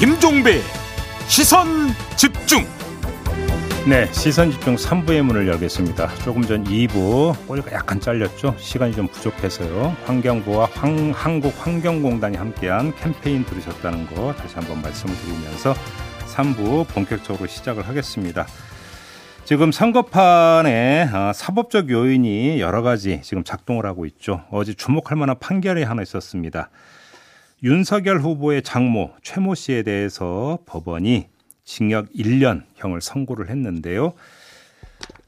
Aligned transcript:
김종배 0.00 0.62
시선 1.28 1.66
집중 2.16 2.64
네, 3.86 4.10
시선 4.14 4.50
집중 4.50 4.74
3부의 4.76 5.20
문을 5.20 5.46
열겠습니다. 5.46 6.14
조금 6.24 6.40
전 6.40 6.64
2부 6.64 7.46
꼬리가 7.46 7.72
약간 7.72 8.00
잘렸죠. 8.00 8.54
시간이 8.58 8.94
좀 8.94 9.08
부족해서요. 9.08 9.94
환경부와 10.06 10.70
황, 10.72 11.12
한국환경공단이 11.14 12.38
함께한 12.38 12.94
캠페인 12.96 13.44
들으셨다는 13.44 14.06
거 14.06 14.34
다시 14.36 14.54
한번 14.54 14.80
말씀을 14.80 15.14
드리면서 15.16 15.74
3부 16.34 16.88
본격적으로 16.88 17.46
시작을 17.46 17.86
하겠습니다. 17.86 18.46
지금 19.44 19.70
선거판에 19.70 21.10
아, 21.12 21.34
사법적 21.34 21.90
요인이 21.90 22.58
여러 22.58 22.80
가지 22.80 23.20
지금 23.22 23.44
작동을 23.44 23.84
하고 23.84 24.06
있죠. 24.06 24.44
어제 24.50 24.72
주목할 24.72 25.18
만한 25.18 25.38
판결이 25.38 25.82
하나 25.82 26.00
있었습니다. 26.00 26.70
윤석열 27.62 28.20
후보의 28.20 28.62
장모 28.62 29.12
최모 29.22 29.54
씨에 29.54 29.82
대해서 29.82 30.58
법원이 30.66 31.28
징역 31.64 32.10
1년형을 32.12 33.00
선고를 33.00 33.50
했는데요. 33.50 34.14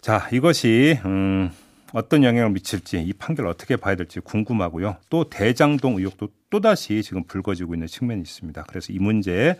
자, 0.00 0.28
이것이 0.32 0.98
음, 1.04 1.50
어떤 1.92 2.24
영향을 2.24 2.50
미칠지 2.50 3.02
이 3.02 3.12
판결 3.12 3.46
어떻게 3.46 3.76
봐야 3.76 3.94
될지 3.96 4.18
궁금하고요. 4.20 4.96
또 5.10 5.28
대장동 5.28 5.98
의혹도 5.98 6.28
또다시 6.50 7.02
지금 7.02 7.22
불거지고 7.24 7.74
있는 7.74 7.86
측면이 7.86 8.22
있습니다. 8.22 8.64
그래서 8.66 8.92
이 8.92 8.98
문제 8.98 9.56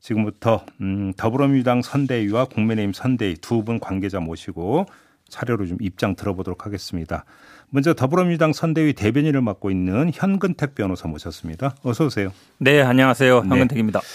지금부터 0.00 0.64
음, 0.80 1.12
더불어민주당 1.16 1.82
선대위와 1.82 2.46
국민의힘 2.46 2.92
선대위 2.92 3.36
두 3.36 3.62
분 3.64 3.80
관계자 3.80 4.20
모시고 4.20 4.86
차례로 5.30 5.66
좀 5.66 5.78
입장 5.80 6.14
들어보도록 6.16 6.66
하겠습니다. 6.66 7.24
먼저 7.70 7.94
더불어민주당 7.94 8.52
선대위 8.52 8.92
대변인을 8.94 9.40
맡고 9.40 9.70
있는 9.70 10.10
현근택 10.12 10.74
변호사 10.74 11.08
모셨습니다. 11.08 11.74
어서 11.82 12.04
오세요. 12.06 12.32
네, 12.58 12.82
안녕하세요. 12.82 13.42
네. 13.44 13.48
현근택입니다. 13.48 14.00
네. 14.00 14.06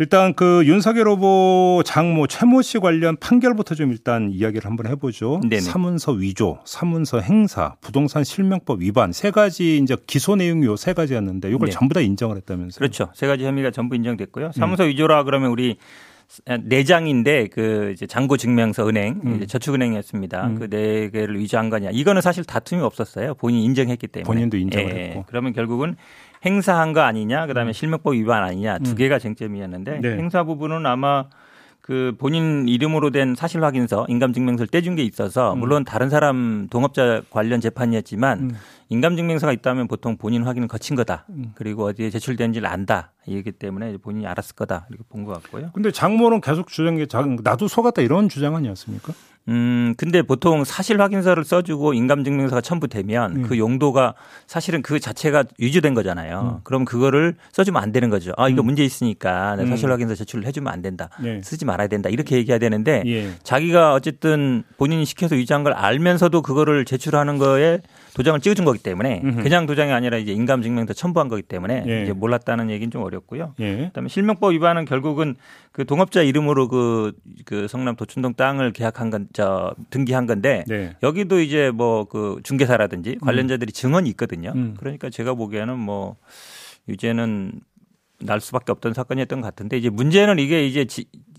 일단 0.00 0.34
그 0.34 0.62
윤석열 0.66 1.06
후보 1.06 1.80
장모 1.86 2.26
최모 2.26 2.62
씨 2.62 2.80
관련 2.80 3.16
판결부터 3.16 3.76
좀 3.76 3.92
일단 3.92 4.28
이야기를 4.32 4.68
한번 4.68 4.88
해보죠. 4.88 5.40
네네. 5.48 5.60
사문서 5.60 6.10
위조, 6.12 6.58
사문서 6.64 7.20
행사, 7.20 7.76
부동산 7.80 8.24
실명법 8.24 8.80
위반 8.80 9.12
세 9.12 9.30
가지 9.30 9.78
이제 9.78 9.96
기소 10.08 10.34
내용이 10.34 10.66
요 10.66 10.74
세 10.76 10.94
가지였는데 10.94 11.48
이걸 11.50 11.66
네. 11.68 11.70
전부 11.70 11.94
다 11.94 12.00
인정을 12.00 12.36
했다면서요? 12.38 12.78
그렇죠. 12.80 13.10
세 13.14 13.28
가지 13.28 13.44
혐의가 13.44 13.70
전부 13.70 13.94
인정됐고요. 13.94 14.50
사문서 14.52 14.82
음. 14.82 14.88
위조라 14.88 15.22
그러면 15.22 15.50
우리 15.52 15.76
내장인데 16.64 17.48
그 17.48 17.92
이제 17.92 18.06
잔고 18.06 18.36
증명서 18.36 18.88
은행 18.88 19.20
음. 19.24 19.36
이제 19.36 19.46
저축은행이었습니다. 19.46 20.46
음. 20.46 20.58
그네 20.58 21.10
개를 21.10 21.38
위조한 21.38 21.70
거냐? 21.70 21.90
이거는 21.92 22.22
사실 22.22 22.44
다툼이 22.44 22.82
없었어요. 22.82 23.34
본인이 23.34 23.64
인정했기 23.64 24.08
때문에. 24.08 24.26
본인도 24.26 24.56
인정을 24.56 24.96
예, 24.96 25.04
했고. 25.08 25.24
그러면 25.26 25.52
결국은 25.52 25.96
행사한 26.44 26.92
거 26.92 27.00
아니냐, 27.00 27.46
그다음에 27.46 27.70
음. 27.70 27.72
실명법 27.72 28.14
위반 28.14 28.42
아니냐 28.42 28.78
두 28.78 28.90
음. 28.90 28.96
개가 28.96 29.18
쟁점이었는데 29.18 30.00
네. 30.00 30.16
행사 30.16 30.44
부분은 30.44 30.84
아마 30.86 31.26
그 31.86 32.14
본인 32.16 32.66
이름으로 32.66 33.10
된 33.10 33.34
사실 33.34 33.62
확인서, 33.62 34.06
인감증명서를 34.08 34.68
떼준 34.68 34.94
게 34.96 35.02
있어서 35.02 35.52
음. 35.52 35.58
물론 35.58 35.84
다른 35.84 36.08
사람 36.08 36.66
동업자 36.70 37.20
관련 37.28 37.60
재판이었지만 37.60 38.38
음. 38.40 38.50
인감증명서가 38.88 39.52
있다면 39.52 39.86
보통 39.86 40.16
본인 40.16 40.44
확인을 40.44 40.66
거친 40.66 40.96
거다. 40.96 41.26
음. 41.28 41.52
그리고 41.54 41.84
어디에 41.84 42.08
제출된지를 42.08 42.66
안다. 42.66 43.12
이기 43.26 43.52
때문에 43.52 43.98
본인이 43.98 44.26
알았을 44.26 44.54
거다. 44.56 44.86
이렇게 44.88 45.04
본 45.10 45.26
것 45.26 45.34
같고요. 45.42 45.72
근데 45.74 45.90
장모는 45.90 46.40
계속 46.40 46.68
주장해 46.68 47.04
나도 47.42 47.68
속았다 47.68 48.00
이런 48.00 48.30
주장 48.30 48.56
아니었습니까? 48.56 49.12
음, 49.48 49.94
근데 49.98 50.22
보통 50.22 50.64
사실 50.64 51.00
확인서를 51.00 51.44
써주고 51.44 51.92
인감증명서가 51.92 52.62
첨부되면 52.62 53.36
음. 53.36 53.42
그 53.42 53.58
용도가 53.58 54.14
사실은 54.46 54.80
그 54.80 54.98
자체가 54.98 55.44
위조된 55.58 55.92
거잖아요. 55.94 56.56
음. 56.56 56.60
그럼 56.64 56.84
그거를 56.84 57.34
써주면 57.52 57.82
안 57.82 57.92
되는 57.92 58.08
거죠. 58.08 58.32
아, 58.36 58.48
이거 58.48 58.62
음. 58.62 58.66
문제 58.66 58.82
있으니까 58.84 59.56
음. 59.58 59.68
사실 59.68 59.90
확인서 59.90 60.14
제출을 60.14 60.46
해주면 60.46 60.72
안 60.72 60.80
된다. 60.80 61.10
네. 61.20 61.40
쓰지 61.42 61.66
말아야 61.66 61.88
된다. 61.88 62.08
이렇게 62.08 62.36
얘기해야 62.36 62.58
되는데 62.58 63.02
예. 63.06 63.30
자기가 63.42 63.92
어쨌든 63.92 64.64
본인이 64.78 65.04
시켜서 65.04 65.34
위조한 65.34 65.62
걸 65.62 65.74
알면서도 65.74 66.40
그거를 66.40 66.84
제출하는 66.86 67.38
거에 67.38 67.80
도장을 68.14 68.40
찍어준 68.40 68.64
거기 68.64 68.78
때문에 68.78 69.20
음흠. 69.24 69.42
그냥 69.42 69.66
도장이 69.66 69.92
아니라 69.92 70.16
이제 70.16 70.32
인감증명서 70.32 70.94
첨부한 70.94 71.28
거기 71.28 71.42
때문에 71.42 71.84
예. 71.86 72.02
이제 72.04 72.12
몰랐다는 72.12 72.70
얘기는 72.70 72.90
좀 72.90 73.02
어렵고요. 73.02 73.54
예. 73.60 73.88
그다음에 73.88 74.08
실명법 74.08 74.52
위반은 74.52 74.84
결국은 74.84 75.34
그 75.72 75.84
동업자 75.84 76.22
이름으로 76.22 76.68
그, 76.68 77.12
그 77.44 77.66
성남 77.68 77.96
도춘동 77.96 78.34
땅을 78.34 78.72
계약한 78.72 79.10
건, 79.10 79.26
저, 79.34 79.74
등기한 79.90 80.26
건데 80.26 80.64
네. 80.66 80.96
여기도 81.02 81.38
이제 81.40 81.70
뭐 81.70 82.06
그 82.14 82.40
중개사라든지 82.44 83.18
관련자들이 83.20 83.70
음. 83.70 83.72
증언이 83.72 84.08
있거든요. 84.10 84.52
음. 84.54 84.76
그러니까 84.78 85.10
제가 85.10 85.34
보기에는 85.34 85.76
뭐 85.78 86.16
유죄는 86.88 87.60
날 88.20 88.40
수밖에 88.40 88.70
없던 88.70 88.94
사건이었던 88.94 89.40
것 89.40 89.46
같은데 89.48 89.76
이제 89.76 89.90
문제는 89.90 90.38
이게 90.38 90.64
이제 90.64 90.84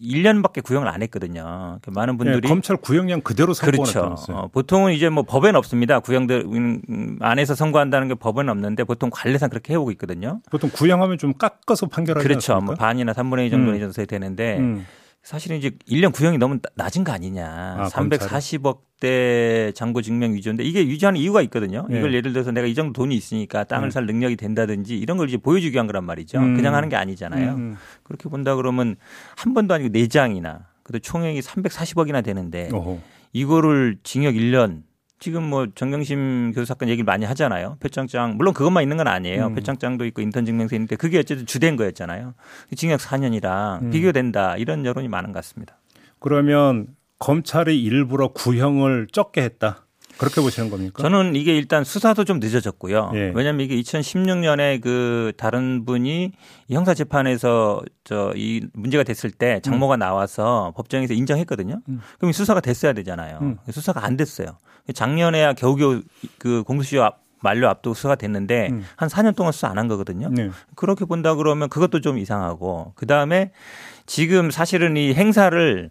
1년밖에 0.02 0.62
구형을 0.62 0.90
안 0.90 1.02
했거든요. 1.04 1.80
많은 1.88 2.16
네, 2.16 2.18
분들이 2.18 2.42
네, 2.42 2.48
검찰 2.50 2.76
구형량 2.76 3.22
그대로 3.22 3.54
선고했다면서요. 3.54 4.16
그렇죠. 4.16 4.34
어, 4.34 4.48
보통은 4.50 4.92
이제 4.92 5.08
뭐 5.08 5.24
법에는 5.24 5.56
없습니다. 5.56 6.00
구형들 6.02 6.46
음, 6.46 7.18
안에서 7.22 7.56
선고한다는 7.56 8.10
게 8.10 8.16
법에는 8.16 8.50
없는데 8.50 8.84
보통 8.84 9.10
관례상 9.12 9.50
그렇게 9.50 9.74
해오고 9.74 9.92
있거든요. 9.92 10.42
보통 10.52 10.70
구형하면 10.74 11.18
좀 11.18 11.34
깎아서 11.34 11.88
판결하지 11.88 12.28
그렇죠. 12.28 12.54
않습니까? 12.56 12.66
뭐 12.66 12.76
반이나 12.76 13.14
3분의 13.14 13.48
2 13.48 13.50
정도는 13.52 13.82
음. 13.82 13.90
이제 13.90 14.06
되는데 14.06 14.58
음. 14.60 14.86
사실은 15.26 15.58
이제 15.58 15.72
1년 15.90 16.14
구형이 16.14 16.38
너무 16.38 16.60
낮은 16.76 17.04
거 17.04 17.12
아니냐. 17.12 17.48
아, 17.48 17.90
340억대 17.90 19.74
장고 19.74 20.04
증명 20.04 20.36
위조인데 20.36 20.64
이게 20.64 20.82
위조하는 20.82 21.20
이유가 21.20 21.42
있거든요. 21.42 21.88
네. 21.90 21.98
이걸 21.98 22.14
예를 22.14 22.32
들어서 22.32 22.52
내가 22.52 22.68
이 22.68 22.76
정도 22.76 22.94
돈이 22.94 23.16
있으니까 23.16 23.64
땅을 23.64 23.88
음. 23.88 23.90
살 23.90 24.06
능력이 24.06 24.36
된다든지 24.36 24.96
이런 24.96 25.18
걸 25.18 25.28
이제 25.28 25.38
보여주기 25.38 25.74
위한 25.74 25.88
거란 25.88 26.04
말이죠. 26.04 26.38
음. 26.38 26.56
그냥 26.56 26.76
하는 26.76 26.90
게 26.90 26.96
아니잖아요. 26.96 27.54
음. 27.54 27.58
음. 27.58 27.76
그렇게 28.04 28.30
본다 28.30 28.56
그러면 28.56 28.98
한 29.36 29.56
번도 29.56 29.74
아니고 29.74 29.90
4장이나 29.90 30.66
그래도 30.84 31.02
총액이 31.02 31.40
340억이나 31.40 32.24
되는데 32.24 32.70
어허. 32.72 33.00
이거를 33.34 33.98
징역 34.04 34.36
1년 34.36 34.84
지금 35.20 35.44
뭐 35.44 35.68
정경심 35.74 36.52
교수 36.54 36.66
사건 36.66 36.90
얘기를 36.90 37.06
많이 37.06 37.26
하잖아요. 37.26 37.78
표창장 37.80 38.36
물론 38.38 38.54
그것만 38.54 38.84
있는 38.84 38.98
건 38.98 39.08
아니에요. 39.08 39.48
음. 39.48 39.56
표창장도 39.56 40.06
있고 40.08 40.22
인턴 40.22 40.46
증명서 40.46 40.76
있는데 40.76 40.96
그게 40.96 41.20
어쨌든 41.20 41.46
주된 41.46 41.78
거였잖아요. 41.78 42.34
징역 42.76 43.00
4년이랑 43.00 43.82
음. 43.84 43.90
비교된다 43.92 44.58
이런 44.58 44.86
여론이 44.86 45.08
많은 45.08 45.32
것 45.32 45.40
같습니다. 45.40 45.78
그러면 46.20 46.88
검찰이 47.20 47.82
일부러 47.82 48.30
구형을 48.30 49.08
적게 49.12 49.42
했다. 49.42 49.85
그렇게 50.18 50.40
보시는 50.42 50.70
겁니까? 50.70 51.02
저는 51.02 51.36
이게 51.36 51.56
일단 51.58 51.84
수사도 51.84 52.24
좀 52.24 52.40
늦어졌고요. 52.40 53.12
예. 53.16 53.32
왜냐하면 53.36 53.62
이게 53.62 53.76
2016년에 53.82 54.82
그 54.82 55.34
다른 55.38 55.86
분이 55.86 56.32
형사 56.70 56.94
재판에서 56.94 57.82
저 58.04 58.32
이 58.36 58.62
문제가 58.74 59.04
됐을 59.04 59.32
때 59.32 59.60
장모가 59.62 59.98
음. 59.98 60.00
나와서 60.00 60.74
법정에서 60.76 61.14
인정했거든요. 61.14 61.82
음. 61.90 62.00
그럼 62.20 62.32
수사가 62.32 62.62
됐어야 62.62 62.94
되잖아요. 62.94 63.40
음. 63.42 63.58
수사가 63.72 64.06
안 64.06 64.16
됐어요. 64.18 64.58
작년에야 64.94 65.54
겨우겨우 65.54 66.02
그 66.38 66.64
공소시효 66.64 67.02
앞 67.02 67.24
만료 67.42 67.68
앞두고 67.70 67.94
수사가 67.94 68.16
됐는데 68.16 68.70
음. 68.72 68.86
한 68.96 69.10
4년 69.10 69.36
동안 69.36 69.52
수사 69.52 69.68
안 69.68 69.78
한 69.78 69.88
거거든요. 69.88 70.30
네. 70.32 70.50
그렇게 70.76 71.06
본다 71.06 71.36
그러면 71.36 71.70
그것도 71.70 72.02
좀 72.02 72.18
이상하고 72.18 72.94
그 72.96 73.06
다음에 73.06 73.52
지금 74.06 74.50
사실은 74.52 74.98
이 74.98 75.14
행사를 75.14 75.90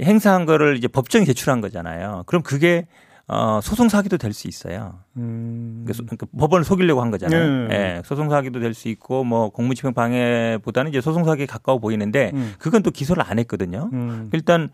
행사한 0.00 0.44
거를 0.46 0.76
이제 0.76 0.88
법정에 0.88 1.24
제출한 1.24 1.60
거잖아요. 1.60 2.22
그럼 2.26 2.42
그게 2.42 2.86
어, 3.28 3.60
소송 3.62 3.88
사기도 3.88 4.18
될 4.18 4.32
수 4.32 4.46
있어요. 4.46 5.00
음. 5.16 5.84
그러니까 5.86 6.26
법원을 6.38 6.64
속이려고 6.64 7.02
한 7.02 7.10
거잖아요. 7.10 7.68
네. 7.68 7.74
예, 7.74 8.02
소송 8.04 8.30
사기도 8.30 8.60
될 8.60 8.72
수 8.74 8.88
있고 8.88 9.24
뭐 9.24 9.48
공무집행 9.50 9.94
방해보다는 9.94 10.90
이제 10.90 11.00
소송 11.00 11.24
사기에 11.24 11.46
가까워 11.46 11.78
보이는데 11.80 12.30
음. 12.34 12.54
그건 12.58 12.82
또 12.82 12.90
기소를 12.90 13.24
안 13.26 13.38
했거든요. 13.40 13.90
음. 13.92 14.30
일단 14.32 14.68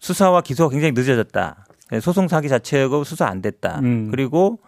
수사와 0.00 0.40
기소가 0.40 0.70
굉장히 0.70 0.92
늦어졌다. 0.92 1.66
예, 1.92 2.00
소송 2.00 2.26
사기 2.26 2.48
자체가 2.48 3.04
수사 3.04 3.26
안 3.26 3.40
됐다. 3.42 3.78
음. 3.80 4.08
그리고 4.10 4.58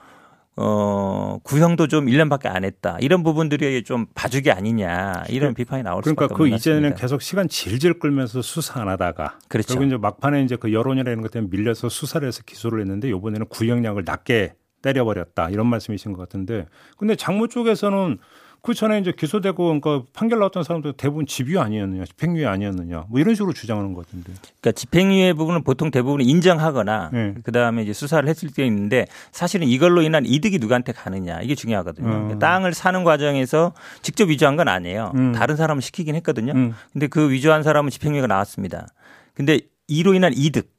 어, 0.59 1.39
구형도 1.43 1.87
좀 1.87 2.07
1년밖에 2.07 2.47
안 2.47 2.65
했다. 2.65 2.97
이런 3.01 3.23
부분들이 3.23 3.85
좀 3.85 4.07
봐주기 4.15 4.51
아니냐. 4.51 5.25
이런 5.29 5.51
그, 5.53 5.63
비판이 5.63 5.83
나올 5.83 6.01
그러니까 6.01 6.25
수밖에 6.25 6.39
그 6.39 6.49
이제는 6.49 6.95
계속 6.95 7.21
시간 7.21 7.47
질질 7.47 7.99
끌면서 7.99 8.41
수사 8.41 8.81
안 8.81 8.89
하다가 8.89 9.39
그렇죠. 9.49 9.75
그리고 9.75 9.85
이제 9.85 9.97
막판에 9.99 10.43
이제 10.43 10.57
그 10.57 10.73
여론이라는 10.73 11.21
것 11.21 11.31
때문에 11.31 11.51
밀려서 11.51 11.91
수사를 11.91 12.27
해서 12.27 12.43
기소를 12.47 12.81
했는데 12.81 13.09
이번에는 13.09 13.47
구형량을 13.49 14.05
낮게 14.07 14.55
때려버렸다. 14.81 15.51
이런 15.51 15.67
말씀이신 15.67 16.15
것 16.15 16.21
같은데 16.21 16.67
근데 16.97 17.17
장모 17.17 17.49
쪽에서는 17.49 18.19
그 18.67 18.75
전에 18.75 18.99
이제 18.99 19.13
기소되고 19.17 19.81
그러니까 19.81 20.03
판결 20.13 20.41
나왔던 20.41 20.65
사람들 20.65 20.95
대부분 20.95 21.25
집유 21.25 21.61
아니었느냐, 21.61 22.05
집행유예 22.05 22.47
아니었느냐, 22.47 23.05
뭐 23.09 23.21
이런 23.21 23.37
식으로 23.37 23.53
주장하는 23.53 23.93
것 23.93 24.05
같은데. 24.05 24.33
그러니까 24.43 24.73
집행유예 24.73 25.35
부분은 25.35 25.63
보통 25.63 25.93
대부분 25.93 26.21
인정하거나 26.21 27.11
네. 27.13 27.35
그 27.45 27.53
다음에 27.53 27.85
이제 27.85 27.93
수사를 27.93 28.29
했을 28.29 28.51
때 28.51 28.67
있는데 28.67 29.07
사실은 29.31 29.69
이걸로 29.69 30.03
인한 30.03 30.27
이득이 30.27 30.59
누구한테 30.59 30.91
가느냐 30.91 31.43
이게 31.43 31.55
중요하거든요. 31.55 32.09
음. 32.09 32.13
그러니까 32.13 32.39
땅을 32.41 32.75
사는 32.75 33.05
과정에서 33.05 33.73
직접 34.03 34.31
위조한 34.31 34.57
건 34.57 34.67
아니에요. 34.67 35.13
음. 35.15 35.31
다른 35.31 35.55
사람을 35.55 35.81
시키긴 35.81 36.17
했거든요. 36.17 36.53
음. 36.57 36.75
근데 36.93 37.07
그 37.07 37.31
위조한 37.31 37.63
사람은 37.63 37.91
집행유예가 37.91 38.27
나왔습니다. 38.27 38.89
근데 39.35 39.61
이로 39.87 40.15
인한 40.15 40.33
이득 40.35 40.76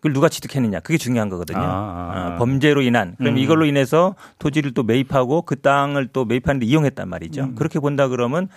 그걸 0.00 0.14
누가 0.14 0.28
취득했느냐 0.28 0.80
그게 0.80 0.96
중요한 0.96 1.28
거거든요. 1.28 1.58
아, 1.58 1.62
아. 1.62 2.34
어, 2.34 2.36
범죄로 2.38 2.80
인한 2.82 3.14
그럼 3.18 3.34
음. 3.34 3.38
이걸로 3.38 3.66
인해서 3.66 4.14
토지를 4.38 4.72
또 4.72 4.82
매입하고 4.82 5.42
그 5.42 5.60
땅을 5.60 6.08
또 6.12 6.24
매입하는데 6.24 6.64
이용했단 6.64 7.08
말이죠. 7.08 7.42
음. 7.42 7.54
그렇게 7.54 7.78
본다 7.78 8.08
그러면 8.08 8.48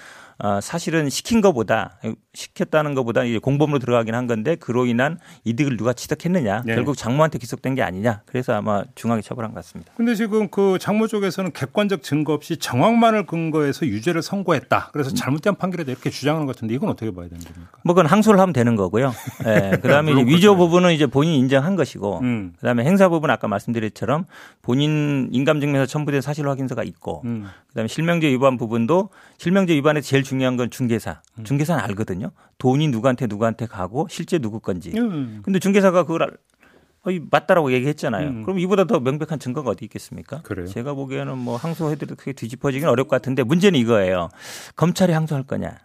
어, 0.43 0.59
사실은 0.59 1.09
시킨 1.09 1.39
것보다 1.39 1.97
시켰다는 2.33 2.95
것보다 2.95 3.23
이제 3.23 3.39
공범으로 3.39 3.79
들어가긴 3.79 4.13
한 4.13 4.27
건데 4.27 4.57
그로 4.57 4.85
인한 4.85 5.17
이득을 5.45 5.77
누가 5.77 5.93
취득했느냐 5.93 6.63
네. 6.65 6.75
결국 6.75 6.97
장모한테 6.97 7.39
기속된 7.39 7.75
게 7.75 7.81
아니냐 7.81 8.23
그래서 8.25 8.51
아마 8.53 8.83
중하게 8.93 9.21
처벌한 9.21 9.53
것 9.53 9.63
같습니다. 9.63 9.93
근데 9.95 10.15
지금 10.15 10.49
그 10.49 10.77
장모 10.81 11.07
쪽에서는 11.07 11.53
객관적 11.53 12.03
증거 12.03 12.33
없이 12.33 12.57
정황만을 12.57 13.25
근거해서 13.25 13.85
유죄를 13.85 14.21
선고했다. 14.21 14.89
그래서 14.91 15.11
음. 15.11 15.15
잘못된 15.15 15.55
판결에 15.55 15.85
이렇게 15.87 16.09
주장하는 16.09 16.45
것 16.45 16.57
같은데 16.57 16.73
이건 16.73 16.89
어떻게 16.89 17.09
봐야 17.11 17.29
되는 17.29 17.41
겁니까? 17.41 17.69
뭐 17.85 17.95
그건 17.95 18.07
항소를 18.07 18.37
하면 18.37 18.51
되는 18.51 18.75
거고요. 18.75 19.13
네. 19.45 19.77
그다음에 19.81 20.11
이제 20.11 20.25
위조 20.25 20.57
부분은 20.57 20.91
이제 20.91 21.05
본인이 21.05 21.39
인정한 21.39 21.77
것이고 21.77 22.19
음. 22.19 22.53
그다음에 22.59 22.83
행사 22.83 23.07
부분 23.07 23.29
아까 23.29 23.47
말씀드렸처럼 23.47 24.25
본인 24.61 25.29
인감증명서 25.31 25.85
첨부된 25.85 26.19
사실 26.19 26.49
확인서가 26.49 26.83
있고 26.83 27.21
음. 27.23 27.47
그다음에 27.69 27.87
실명제 27.87 28.27
위반 28.27 28.57
부분도 28.57 29.09
실명제 29.37 29.73
위반에서 29.73 30.05
제일 30.05 30.23
중 30.23 30.32
요한 30.41 30.57
건 30.57 30.69
중개사. 30.69 31.21
음. 31.39 31.43
중개사는 31.43 31.83
알거든요. 31.83 32.31
돈이 32.57 32.87
누구한테 32.89 33.27
누구한테 33.27 33.65
가고 33.65 34.07
실제 34.09 34.39
누구 34.39 34.59
건지. 34.59 34.91
음. 34.95 35.41
근데 35.43 35.59
중개사가 35.59 36.03
그걸 36.03 36.37
어, 37.05 37.09
맞다라고 37.31 37.73
얘기했잖아요. 37.73 38.27
음. 38.29 38.43
그럼 38.43 38.59
이보다 38.59 38.85
더 38.85 38.99
명백한 38.99 39.39
증거가 39.39 39.71
어디 39.71 39.85
있겠습니까? 39.85 40.41
그래요? 40.43 40.67
제가 40.67 40.93
보기에는 40.93 41.37
뭐 41.37 41.57
항소해드려도 41.57 42.15
크게 42.15 42.33
뒤집어지긴 42.33 42.87
어려울 42.87 43.07
것 43.07 43.15
같은데 43.17 43.43
문제는 43.43 43.77
이거예요. 43.79 44.29
검찰이 44.75 45.11
항소할 45.11 45.43
거냐. 45.43 45.77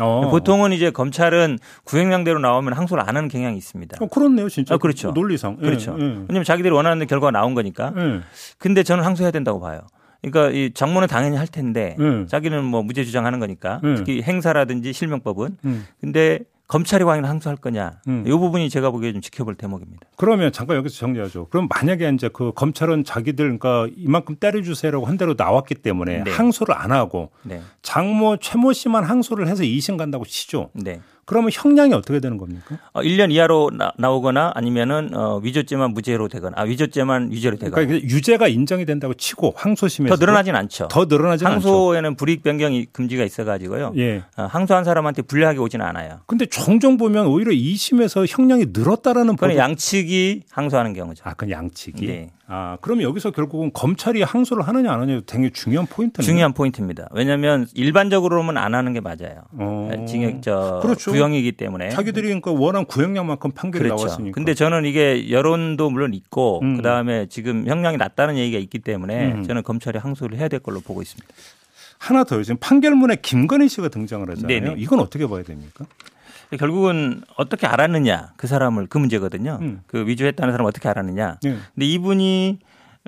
어. 0.00 0.28
보통은 0.28 0.72
이제 0.72 0.90
검찰은 0.90 1.58
구형량대로 1.84 2.40
나오면 2.40 2.72
항소를 2.72 3.02
안 3.08 3.16
하는 3.16 3.28
경향이 3.28 3.56
있습니다. 3.56 3.98
어, 4.00 4.08
그렇네요, 4.08 4.48
진짜. 4.48 4.74
아, 4.74 4.78
그렇죠. 4.78 5.12
논리상. 5.12 5.58
예, 5.60 5.64
그렇죠. 5.64 5.96
예, 5.98 6.02
예. 6.02 6.08
왜냐면 6.28 6.42
자기들이 6.44 6.74
원하는 6.74 7.06
결과가 7.06 7.30
나온 7.30 7.54
거니까. 7.54 7.92
예. 7.96 8.20
근데 8.58 8.82
저는 8.82 9.04
항소해야 9.04 9.30
된다고 9.30 9.60
봐요. 9.60 9.82
그러니까 10.30 10.56
이 10.56 10.70
장모는 10.72 11.08
당연히 11.08 11.36
할 11.36 11.46
텐데 11.46 11.96
음. 12.00 12.26
자기는 12.26 12.64
뭐 12.64 12.82
무죄 12.82 13.04
주장하는 13.04 13.38
거니까 13.38 13.80
음. 13.84 13.96
특히 13.96 14.22
행사라든지 14.22 14.92
실명법은 14.92 15.58
음. 15.64 15.86
근데 16.00 16.40
검찰이 16.66 17.04
과연 17.04 17.24
항소할 17.26 17.56
거냐 17.56 18.00
음. 18.08 18.24
이 18.26 18.30
부분이 18.30 18.70
제가 18.70 18.90
보기에 18.90 19.12
좀 19.12 19.20
지켜볼 19.20 19.54
대목입니다. 19.56 20.06
그러면 20.16 20.50
잠깐 20.50 20.78
여기서 20.78 20.96
정리하죠. 20.96 21.48
그럼 21.50 21.68
만약에 21.68 22.10
이제 22.14 22.30
그 22.32 22.52
검찰은 22.54 23.04
자기들 23.04 23.58
그러니까 23.58 23.94
이만큼 23.96 24.36
때려주세요라고 24.40 25.04
한 25.04 25.18
대로 25.18 25.34
나왔기 25.36 25.74
때문에 25.76 26.24
네. 26.24 26.30
항소를 26.30 26.74
안 26.74 26.90
하고 26.90 27.30
네. 27.42 27.60
장모 27.82 28.38
최모 28.38 28.72
씨만 28.72 29.04
항소를 29.04 29.46
해서 29.48 29.62
2심 29.62 29.98
간다고 29.98 30.24
치죠. 30.24 30.70
네. 30.72 31.00
그러면 31.26 31.50
형량이 31.52 31.92
어떻게 31.94 32.20
되는 32.20 32.36
겁니까? 32.36 32.78
어, 32.92 33.02
1년 33.02 33.30
이하로 33.32 33.70
나, 33.96 34.10
오거나 34.10 34.52
아니면은 34.54 35.10
어, 35.14 35.38
위조죄만 35.42 35.92
무죄로 35.92 36.28
되거나 36.28 36.54
아, 36.58 36.62
위조죄만 36.64 37.32
유죄로 37.32 37.56
되거나. 37.56 37.86
그러니까 37.86 38.06
유죄가 38.08 38.48
인정이 38.48 38.84
된다고 38.84 39.14
치고 39.14 39.54
항소심에서 39.56 40.14
더 40.14 40.20
늘어나진 40.20 40.54
않죠. 40.54 40.88
더 40.88 41.04
늘어나진 41.06 41.46
않죠. 41.46 41.68
항소에는 41.68 42.16
불이익 42.16 42.42
변경 42.42 42.84
금지가 42.92 43.24
있어 43.24 43.44
가지고요. 43.44 43.92
예. 43.96 44.22
어, 44.36 44.42
항소한 44.44 44.84
사람한테 44.84 45.22
불리하게 45.22 45.58
오지는 45.58 45.84
않아요. 45.86 46.20
근데 46.26 46.46
종종 46.46 46.96
보면 46.96 47.26
오히려 47.26 47.52
2심에서 47.52 48.26
형량이 48.28 48.66
늘었다라는 48.72 49.36
그건 49.36 49.56
양측이 49.56 50.42
항소하는 50.50 50.92
경우죠. 50.92 51.22
아, 51.26 51.30
그건 51.30 51.50
양측이. 51.50 52.06
네. 52.06 52.30
아, 52.46 52.76
그러면 52.82 53.04
여기서 53.04 53.30
결국은 53.30 53.70
검찰이 53.72 54.22
항소를 54.22 54.68
하느냐 54.68 54.92
안 54.92 55.00
하느냐 55.00 55.20
되게 55.24 55.50
중요한 55.50 55.86
포인트네요. 55.86 56.26
중요한 56.26 56.52
포인트입니다. 56.52 57.08
왜냐하면 57.12 57.66
일반적으로는 57.72 58.58
안 58.58 58.74
하는 58.74 58.92
게 58.92 59.00
맞아요. 59.00 59.44
어. 59.52 60.04
징역 60.06 60.42
저 60.42 60.80
그렇죠. 60.82 61.12
구형이기 61.14 61.52
때문에 61.52 61.90
자기들이 61.90 62.26
그러니까 62.28 62.52
원한 62.52 62.84
구형량만큼 62.84 63.52
판결이 63.52 63.84
그렇죠. 63.84 64.06
나왔으니까. 64.06 64.34
근데 64.34 64.54
저는 64.54 64.84
이게 64.84 65.30
여론도 65.30 65.90
물론 65.90 66.14
있고 66.14 66.60
음. 66.62 66.76
그다음에 66.76 67.26
지금 67.26 67.66
형량이 67.66 67.96
낮다는 67.96 68.36
얘기가 68.36 68.58
있기 68.58 68.78
때문에 68.80 69.32
음. 69.32 69.44
저는 69.44 69.62
검찰이 69.62 69.98
항소를 69.98 70.38
해야 70.38 70.48
될 70.48 70.60
걸로 70.60 70.80
보고 70.80 71.02
있습니다. 71.02 71.26
하나 71.98 72.24
더 72.24 72.42
지금 72.42 72.58
판결문에 72.58 73.16
김건희 73.16 73.68
씨가 73.68 73.88
등장을 73.88 74.28
하잖아요. 74.30 74.60
네네. 74.60 74.74
이건 74.78 75.00
어떻게 75.00 75.26
봐야 75.26 75.42
됩니까? 75.42 75.86
결국은 76.58 77.22
어떻게 77.36 77.66
알았느냐 77.66 78.32
그 78.36 78.46
사람을 78.46 78.86
그 78.86 78.98
문제거든요. 78.98 79.58
음. 79.60 79.80
그 79.86 80.06
위조했다는 80.06 80.52
사람 80.52 80.66
을 80.66 80.68
어떻게 80.68 80.88
알았느냐. 80.88 81.38
네. 81.42 81.56
근데 81.74 81.86
이분이 81.86 82.58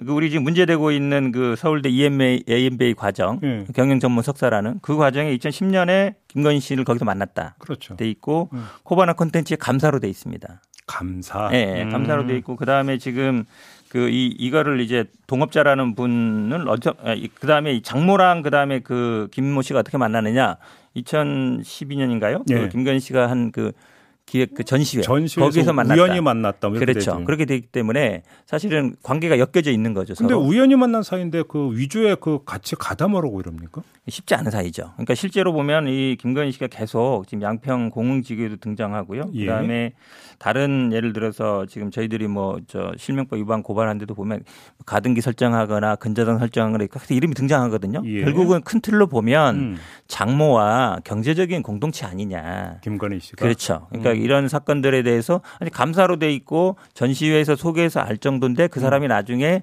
그 0.04 0.12
우리 0.12 0.28
지금 0.30 0.44
문제되고 0.44 0.90
있는 0.90 1.32
그 1.32 1.56
서울대 1.56 1.88
EMA, 1.88 2.42
AMBA 2.48 2.94
과정 2.94 3.40
네. 3.40 3.64
경영 3.74 3.98
전문 3.98 4.22
석사라는 4.22 4.80
그 4.82 4.96
과정에 4.96 5.34
2010년에 5.36 6.14
김건희 6.28 6.60
씨를 6.60 6.84
거기서 6.84 7.04
만났다. 7.04 7.54
그렇죠. 7.58 7.96
돼 7.96 8.08
있고 8.10 8.50
음. 8.52 8.66
코바나 8.82 9.14
콘텐츠에 9.14 9.56
감사로 9.56 10.00
돼 10.00 10.08
있습니다. 10.08 10.60
감사. 10.86 11.48
네, 11.48 11.82
음. 11.82 11.90
감사로 11.90 12.26
돼 12.26 12.36
있고 12.36 12.56
그 12.56 12.66
다음에 12.66 12.98
지금 12.98 13.44
그 13.88 14.10
이 14.10 14.26
이거를 14.26 14.80
이제 14.80 15.04
동업자라는 15.26 15.94
분을 15.94 16.68
어쩌 16.68 16.94
그 17.40 17.46
다음에 17.46 17.80
장모랑 17.80 18.42
그 18.42 18.50
다음에 18.50 18.80
그 18.80 19.28
김모 19.32 19.62
씨가 19.62 19.78
어떻게 19.78 19.96
만나느냐 19.96 20.56
2012년인가요? 20.96 22.42
네. 22.46 22.54
그 22.54 22.62
예. 22.64 22.68
김건희 22.68 23.00
씨가 23.00 23.30
한그 23.30 23.72
기획 24.26 24.54
그 24.54 24.64
전시회 24.64 25.02
거기서 25.02 25.72
만났다. 25.72 25.94
우연히 26.02 26.20
만났다. 26.20 26.68
뭐 26.68 26.78
그렇죠. 26.80 27.12
되지. 27.12 27.24
그렇게 27.24 27.44
되기 27.44 27.66
때문에 27.68 28.22
사실은 28.44 28.96
관계가 29.02 29.38
엮여져 29.38 29.70
있는 29.70 29.94
거죠. 29.94 30.14
근데 30.14 30.34
서로. 30.34 30.44
우연히 30.44 30.74
만난 30.74 31.04
사이인데 31.04 31.44
그 31.48 31.70
위조에 31.72 32.16
그 32.20 32.40
같이 32.44 32.74
가담하라고 32.74 33.40
이럽니까? 33.40 33.82
쉽지 34.08 34.34
않은 34.34 34.50
사이죠. 34.50 34.90
그러니까 34.94 35.14
실제로 35.14 35.52
보면 35.52 35.86
이 35.88 36.16
김건희 36.20 36.50
씨가 36.52 36.66
계속 36.66 37.24
지금 37.28 37.42
양평 37.42 37.90
공흥지구에도 37.90 38.56
등장하고요. 38.56 39.30
예. 39.34 39.46
그다음에 39.46 39.92
다른 40.38 40.90
예를 40.92 41.12
들어서 41.12 41.64
지금 41.66 41.90
저희들이 41.90 42.26
뭐 42.26 42.58
저 42.66 42.92
실명법 42.96 43.38
위반 43.38 43.62
고발한 43.62 43.98
데도 43.98 44.14
보면 44.14 44.42
가등기 44.86 45.20
설정하거나 45.20 45.96
근저당 45.96 46.38
설정하거나 46.38 46.86
각 46.90 47.10
이름이 47.10 47.34
등장하거든요. 47.34 48.02
예. 48.04 48.24
결국은 48.24 48.60
큰 48.62 48.80
틀로 48.80 49.06
보면 49.06 49.56
음. 49.56 49.76
장모와 50.08 51.00
경제적인 51.04 51.62
공동체 51.62 52.06
아니냐. 52.06 52.78
김건희 52.82 53.20
씨가 53.20 53.42
그렇죠. 53.44 53.86
그러니까 53.90 54.12
음. 54.12 54.15
이런 54.16 54.48
사건들에 54.48 55.02
대해서 55.02 55.40
아니 55.58 55.70
감사로 55.70 56.18
돼 56.18 56.32
있고 56.32 56.76
전시회에서 56.94 57.56
소개해서 57.56 58.00
알 58.00 58.18
정도인데 58.18 58.68
그 58.68 58.80
사람이 58.80 59.06
음. 59.06 59.08
나중에 59.08 59.62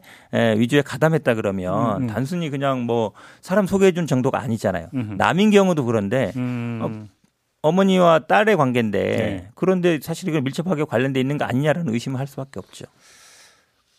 위주에 0.58 0.82
가담했다 0.82 1.36
그러면 1.36 1.98
음, 1.98 2.04
음. 2.04 2.08
단순히 2.08 2.50
그냥 2.50 2.82
뭐 2.84 3.12
사람 3.42 3.68
소개해 3.68 3.92
준 3.92 4.08
정도가 4.08 4.40
아니잖아요. 4.40 4.88
남인 5.18 5.52
경우도 5.52 5.86
그런데 5.86 6.32
음. 6.36 6.80
어, 6.82 7.08
어머니와 7.64 8.20
딸의 8.28 8.58
관계인데 8.58 9.02
네. 9.02 9.48
그런데 9.56 10.00
사실 10.02 10.28
이건 10.30 10.44
밀접하게 10.44 10.84
관련돼 10.84 11.20
있는 11.20 11.38
거 11.38 11.46
아니냐라는 11.46 11.94
의심을 11.94 12.20
할 12.20 12.28
수밖에 12.28 12.60
없죠. 12.60 12.86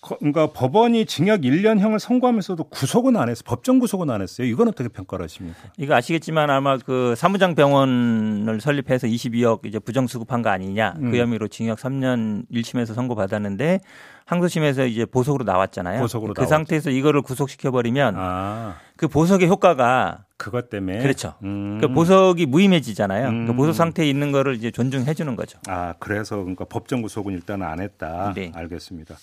그러니까 0.04 0.48
법원이 0.52 1.06
징역 1.06 1.40
1년형을 1.40 1.98
선고하면서도 1.98 2.64
구속은 2.64 3.16
안 3.16 3.28
했어요. 3.28 3.42
법정 3.46 3.78
구속은 3.78 4.10
안 4.10 4.20
했어요. 4.20 4.46
이건 4.46 4.68
어떻게 4.68 4.88
평가를 4.88 5.24
하십니까? 5.24 5.58
이거 5.78 5.94
아시겠지만 5.94 6.50
아마 6.50 6.76
그 6.76 7.14
사무장 7.16 7.54
병원을 7.54 8.60
설립해서 8.60 9.06
22억 9.06 9.66
이제 9.66 9.78
부정 9.78 10.06
수급한 10.06 10.42
거 10.42 10.50
아니냐. 10.50 10.94
그 10.94 11.00
음. 11.00 11.10
그 11.10 11.18
혐의로 11.18 11.48
징역 11.48 11.78
3년 11.78 12.44
1심에서 12.52 12.94
선고 12.94 13.14
받았는데 13.14 13.80
항소심에서 14.26 14.86
이제 14.86 15.04
보석으로 15.04 15.44
나왔잖아요. 15.44 16.00
보석으로 16.00 16.34
그 16.34 16.40
나왔죠. 16.40 16.50
상태에서 16.50 16.90
이거를 16.90 17.22
구속시켜 17.22 17.70
버리면 17.70 18.14
아. 18.16 18.76
그 18.96 19.08
보석의 19.08 19.48
효과가 19.48 20.24
그것 20.36 20.70
때문에 20.70 20.98
그렇죠. 20.98 21.34
음. 21.42 21.78
그 21.80 21.88
보석이 21.88 22.46
무임해지잖아요. 22.46 23.28
음. 23.28 23.46
그 23.46 23.54
보석 23.54 23.74
상태에 23.74 24.08
있는 24.08 24.32
거를 24.32 24.56
이제 24.56 24.70
존중해 24.70 25.14
주는 25.14 25.36
거죠. 25.36 25.58
아 25.68 25.94
그래서 25.98 26.36
그러니까 26.36 26.64
법정 26.64 27.02
구속은 27.02 27.32
일단은 27.34 27.66
안 27.66 27.80
했다. 27.80 28.32
네. 28.34 28.50
알겠습니다. 28.54 29.16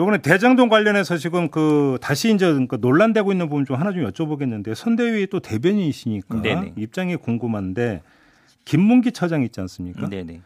요번에 0.00 0.16
대장동 0.16 0.70
관련해서 0.70 1.18
지금 1.18 1.50
그 1.50 1.98
다시 2.00 2.32
이제 2.32 2.46
그 2.66 2.78
논란되고 2.80 3.32
있는 3.32 3.50
부분 3.50 3.66
좀 3.66 3.76
하나 3.76 3.92
좀 3.92 4.10
여쭤보겠는데 4.10 4.74
선대위 4.74 5.26
또 5.26 5.40
대변인이시니까 5.40 6.40
네네. 6.40 6.72
입장이 6.78 7.16
궁금한데 7.16 8.00
김문기 8.64 9.12
처장 9.12 9.42
있지 9.42 9.60
않습니까? 9.60 10.08
네네. 10.08 10.40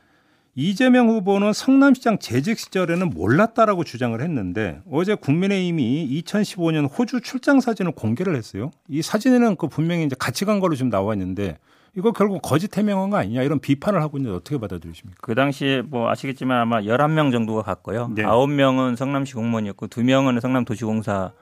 이재명 0.57 1.09
후보는 1.09 1.53
성남시장 1.53 2.19
재직 2.19 2.59
시절에는 2.59 3.11
몰랐다라고 3.11 3.85
주장을 3.85 4.21
했는데 4.21 4.81
어제 4.91 5.15
국민의힘이 5.15 6.21
2015년 6.25 6.89
호주 6.93 7.21
출장 7.21 7.61
사진을 7.61 7.93
공개를 7.93 8.35
했어요. 8.35 8.73
이 8.89 9.03
사진에는 9.03 9.55
그 9.55 9.69
분명히 9.69 10.05
이제 10.05 10.17
같이 10.19 10.45
간 10.45 10.59
걸로 10.59 10.75
지금 10.75 10.91
나와 10.91 11.15
있는데 11.15 11.59
이거 11.97 12.13
결국 12.13 12.43
거짓 12.43 12.77
해명한 12.77 13.11
거 13.11 13.17
아니냐 13.19 13.43
이런 13.43 13.61
비판을 13.61 14.03
하고 14.03 14.19
있는데 14.19 14.37
어떻게 14.37 14.59
받아들이십니까? 14.59 15.19
그 15.23 15.35
당시에 15.35 15.83
뭐 15.83 16.09
아시겠지만 16.11 16.61
아마 16.61 16.81
11명 16.81 17.31
정도가 17.31 17.63
갔고요. 17.63 18.11
네. 18.15 18.23
9명은 18.25 18.97
성남시 18.97 19.35
공무원이었고 19.35 19.87
2명은 19.89 20.41
성남도시공사 20.41 21.33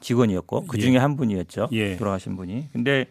직원이었고 0.00 0.66
그 0.66 0.78
중에 0.78 0.94
예. 0.94 0.98
한 0.98 1.16
분이었죠. 1.16 1.68
예. 1.72 1.96
돌아가신 1.96 2.36
분이. 2.36 2.70
근데 2.72 3.06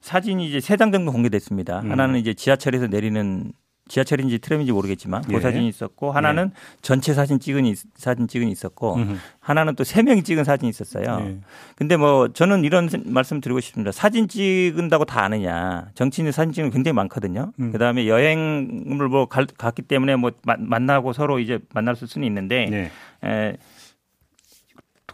사진이 0.00 0.46
이제 0.48 0.60
세 0.60 0.76
장 0.76 0.92
정도 0.92 1.10
공개됐습니다. 1.12 1.80
음. 1.80 1.90
하나는 1.90 2.18
이제 2.20 2.34
지하철에서 2.34 2.86
내리는 2.88 3.52
지하철인지 3.86 4.38
트램인지 4.38 4.72
모르겠지만 4.72 5.22
그 5.22 5.34
예. 5.34 5.40
사진이 5.40 5.68
있었고 5.68 6.10
하나는 6.12 6.52
예. 6.54 6.58
전체 6.80 7.12
사진 7.12 7.38
찍은 7.38 7.74
사진 7.94 8.26
찍은 8.26 8.48
있었고 8.48 8.94
음흠. 8.94 9.16
하나는 9.40 9.74
또 9.74 9.84
세 9.84 10.02
명이 10.02 10.22
찍은 10.22 10.44
사진이 10.44 10.70
있었어요. 10.70 11.18
예. 11.20 11.36
근데 11.76 11.96
뭐 11.98 12.28
저는 12.32 12.64
이런 12.64 12.88
말씀 13.04 13.40
드리고 13.40 13.60
싶습니다. 13.60 13.92
사진 13.92 14.26
찍은다고 14.26 15.04
다 15.04 15.22
아느냐. 15.22 15.88
정치인의 15.94 16.32
사진 16.32 16.52
찍는 16.52 16.70
굉장히 16.70 16.94
많거든요. 16.94 17.52
음. 17.60 17.70
그다음에 17.72 18.08
여행을 18.08 19.08
뭐 19.08 19.26
갈, 19.26 19.46
갔기 19.46 19.82
때문에 19.82 20.16
뭐 20.16 20.30
만나고 20.42 21.12
서로 21.12 21.38
이제 21.38 21.58
만날 21.74 21.94
수는 21.94 22.26
있는데 22.26 22.66
네. 22.70 22.90
에, 23.24 23.56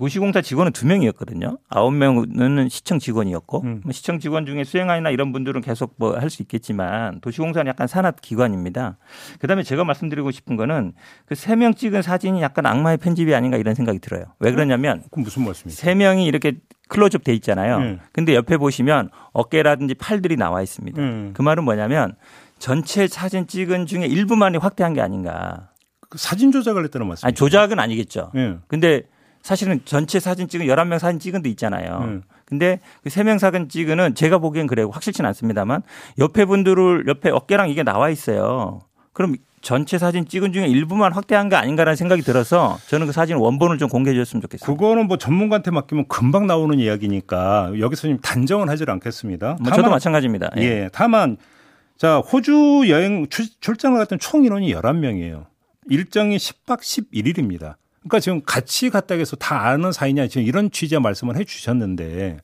도시공사 0.01 0.41
직원은 0.41 0.73
두 0.73 0.87
명이었거든요. 0.87 1.59
아홉 1.69 1.93
명은 1.93 2.69
시청 2.71 2.99
직원이었고 2.99 3.61
음. 3.65 3.81
뭐 3.85 3.93
시청 3.93 4.19
직원 4.19 4.47
중에 4.47 4.65
수행안이나 4.65 5.11
이런 5.11 5.31
분들은 5.31 5.61
계속 5.61 5.95
뭐 5.99 6.17
할 6.17 6.31
수 6.31 6.41
있겠지만 6.41 7.21
도시공사는 7.21 7.69
약간 7.69 7.87
산업 7.87 8.23
기관입니다. 8.23 8.97
그다음에 9.41 9.63
제가 9.63 9.85
말씀드리고 9.85 10.31
싶은 10.31 10.57
거는 10.57 10.95
그 11.27 11.35
세 11.35 11.55
명 11.55 11.75
찍은 11.75 12.01
사진이 12.01 12.41
약간 12.41 12.65
악마의 12.65 12.97
편집이 12.97 13.35
아닌가 13.35 13.59
이런 13.59 13.75
생각이 13.75 13.99
들어요. 13.99 14.25
왜 14.39 14.51
그러냐면 14.53 15.03
그 15.11 15.21
무슨 15.21 15.45
말씀이세요? 15.45 15.79
세 15.85 15.95
명이 15.95 16.25
이렇게 16.25 16.55
클로즈업 16.89 17.23
돼 17.23 17.35
있잖아요. 17.35 17.77
음. 17.77 18.01
근데 18.13 18.35
옆에 18.35 18.57
보시면 18.57 19.11
어깨라든지 19.35 19.93
팔들이 19.95 20.37
나와 20.37 20.63
있습니다. 20.63 21.01
음. 21.03 21.31
그 21.35 21.43
말은 21.43 21.63
뭐냐면 21.65 22.15
전체 22.59 23.07
사진 23.07 23.47
찍은 23.47 23.85
중에 23.85 24.07
일부만이 24.07 24.57
확대한 24.57 24.95
게 24.95 25.03
아닌가. 25.03 25.69
그 26.09 26.17
사진 26.17 26.53
조작을 26.53 26.85
했다는 26.85 27.07
말씀. 27.07 27.27
아니, 27.27 27.35
조작은 27.35 27.79
아니겠죠. 27.79 28.33
예. 28.35 28.57
근데 28.67 29.03
사실은 29.43 29.81
전체 29.85 30.21
사진 30.21 30.49
찍은 30.49 30.67
11명 30.67 30.99
사진 30.99 31.19
찍은 31.19 31.43
데 31.43 31.49
있잖아요. 31.51 32.01
음. 32.03 32.23
근데 32.45 32.81
그 33.03 33.11
3명 33.11 33.39
사진 33.39 33.69
찍은은 33.69 34.15
제가 34.15 34.39
보기엔 34.39 34.67
그래요. 34.67 34.91
확실치는 34.91 35.27
않습니다만 35.29 35.83
옆에 36.19 36.45
분들을 36.45 37.05
옆에 37.07 37.31
어깨랑 37.31 37.71
이게 37.71 37.83
나와 37.83 38.11
있어요. 38.11 38.81
그럼 39.13 39.37
전체 39.63 39.99
사진 39.99 40.27
찍은 40.27 40.53
중에 40.53 40.67
일부만 40.67 41.13
확대한 41.13 41.49
거 41.49 41.57
아닌가라는 41.57 41.95
생각이 41.95 42.23
들어서 42.23 42.79
저는 42.89 43.07
그 43.07 43.13
사진 43.13 43.37
원본을 43.37 43.79
좀 43.79 43.89
공개해 43.89 44.17
줬으면 44.17 44.41
좋겠어요. 44.43 44.67
그거는 44.67 45.07
뭐 45.07 45.17
전문가한테 45.17 45.71
맡기면 45.71 46.09
금방 46.09 46.47
나오는 46.47 46.79
이야기니까 46.79 47.73
여기서 47.79 48.09
좀 48.09 48.19
단정은 48.19 48.69
하질 48.69 48.91
않겠습니다. 48.91 49.59
뭐 49.61 49.73
저도 49.73 49.91
마찬가지입니다. 49.91 50.51
예. 50.59 50.63
예. 50.63 50.89
다만 50.93 51.37
자, 51.97 52.17
호주 52.19 52.85
여행 52.89 53.27
출장을 53.29 53.99
갔던 53.99 54.19
총 54.19 54.45
인원이 54.45 54.73
11명이에요. 54.75 55.45
일정이 55.89 56.39
10박 56.39 56.81
11일입니다. 56.81 57.75
그러니까 58.01 58.21
지금 58.21 58.41
같이 58.45 58.91
갔다 58.91 59.15
해서 59.15 59.37
다 59.37 59.67
아는 59.69 59.93
사이냐 59.93 60.27
지금 60.29 60.47
이런 60.47 60.71
취지의 60.71 61.01
말씀을 61.01 61.37
해 61.37 61.45
주셨는데 61.45 62.39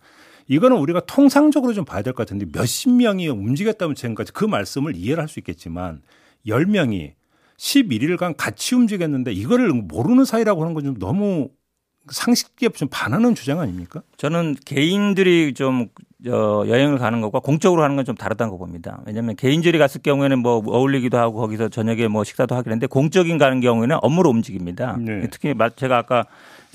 이거는 0.49 0.77
우리가 0.77 1.01
통상적으로 1.01 1.73
좀 1.73 1.85
봐야 1.85 2.03
될 2.03 2.13
것 2.13 2.27
같은데 2.27 2.47
몇십 2.53 2.93
명이 2.93 3.29
움직였다면 3.29 3.95
지금까지 3.95 4.33
그 4.33 4.45
말씀을 4.45 4.95
이해를 4.97 5.23
할 5.23 5.29
수 5.29 5.41
있겠지만 5.41 6.03
10명이 6.47 7.13
11일간 7.59 8.35
같이 8.37 8.75
움직였는데 8.75 9.33
이거를 9.33 9.73
모르는 9.73 10.25
사이라고 10.25 10.63
하는 10.63 10.75
건 10.75 10.85
좀 10.85 10.99
너무 10.99 11.49
상식에 12.09 12.69
좀 12.69 12.87
반하는 12.89 13.35
주장 13.35 13.59
아닙니까? 13.59 14.03
저는 14.17 14.55
개인들이 14.65 15.55
좀 15.55 15.89
어, 16.29 16.63
여행을 16.67 16.99
가는 16.99 17.21
것과 17.21 17.41
공적으로 17.41 17.83
하는 17.83 17.95
건 17.97 18.07
좀 18.07 18.15
다르다고 18.15 18.57
봅니다. 18.57 19.01
왜냐하면 19.05 19.37
개인들이 19.37 19.79
갔을 19.79 20.01
경우에는 20.01 20.39
뭐 20.39 20.63
어울리기도 20.65 21.19
하고 21.19 21.39
거기서 21.41 21.69
저녁에 21.69 22.09
뭐 22.09 22.25
식사도 22.25 22.55
하긴 22.55 22.71
했는데 22.73 22.87
공적인 22.87 23.37
가는 23.37 23.61
경우에는 23.61 23.99
업무로 24.01 24.31
움직입니다. 24.31 24.97
네. 24.99 25.29
특히 25.31 25.53
제가 25.77 25.99
아까 25.99 26.25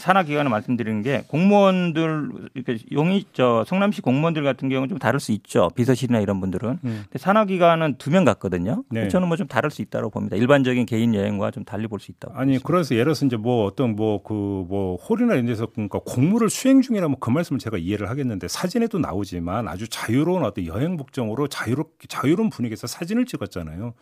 산하 0.01 0.23
기관을 0.23 0.49
말씀드리는 0.51 1.01
게 1.03 1.23
공무원들 1.27 2.29
이렇게 2.55 2.77
용이 2.91 3.25
저 3.33 3.63
성남시 3.67 4.01
공무원들 4.01 4.43
같은 4.43 4.67
경우는 4.69 4.89
좀 4.89 4.97
다를 4.99 5.19
수 5.19 5.31
있죠. 5.31 5.69
비서실이나 5.75 6.19
이런 6.19 6.39
분들은. 6.41 6.69
음. 6.83 7.03
근데 7.03 7.19
산하 7.19 7.45
기관은 7.45 7.95
두명 7.97 8.25
같거든요. 8.25 8.83
네. 8.89 9.07
저는 9.07 9.27
뭐 9.27 9.37
좀 9.37 9.47
다를 9.47 9.71
수 9.71 9.81
있다고 9.81 10.09
봅니다. 10.09 10.35
일반적인 10.35 10.85
개인 10.85 11.15
여행과 11.15 11.51
좀 11.51 11.63
달리 11.63 11.87
볼 11.87 11.99
수 11.99 12.11
있다고. 12.11 12.33
아니 12.35 12.53
보습니다 12.53 12.67
그래서 12.67 12.95
예를 12.95 13.05
들어서 13.05 13.25
이제 13.25 13.37
뭐 13.37 13.65
어떤 13.65 13.95
뭐 13.95 14.21
그뭐 14.23 14.65
그 14.67 14.71
뭐 14.71 14.95
홀이나 14.97 15.33
이런 15.33 15.45
데서 15.45 15.67
그러니까 15.67 15.99
공무를 15.99 16.49
수행 16.49 16.81
중이라면 16.81 17.17
그 17.19 17.29
말씀을 17.29 17.59
제가 17.59 17.77
이해를 17.77 18.09
하겠는데 18.09 18.47
사진에도 18.47 18.99
나오지만 18.99 19.67
아주 19.67 19.87
자유로운 19.87 20.43
어떤 20.43 20.65
여행 20.65 20.95
목적으로 20.97 21.47
자유롭게 21.47 22.07
자유로운 22.07 22.49
분위기에서 22.49 22.87
사진을 22.87 23.25
찍었잖아요. 23.25 23.93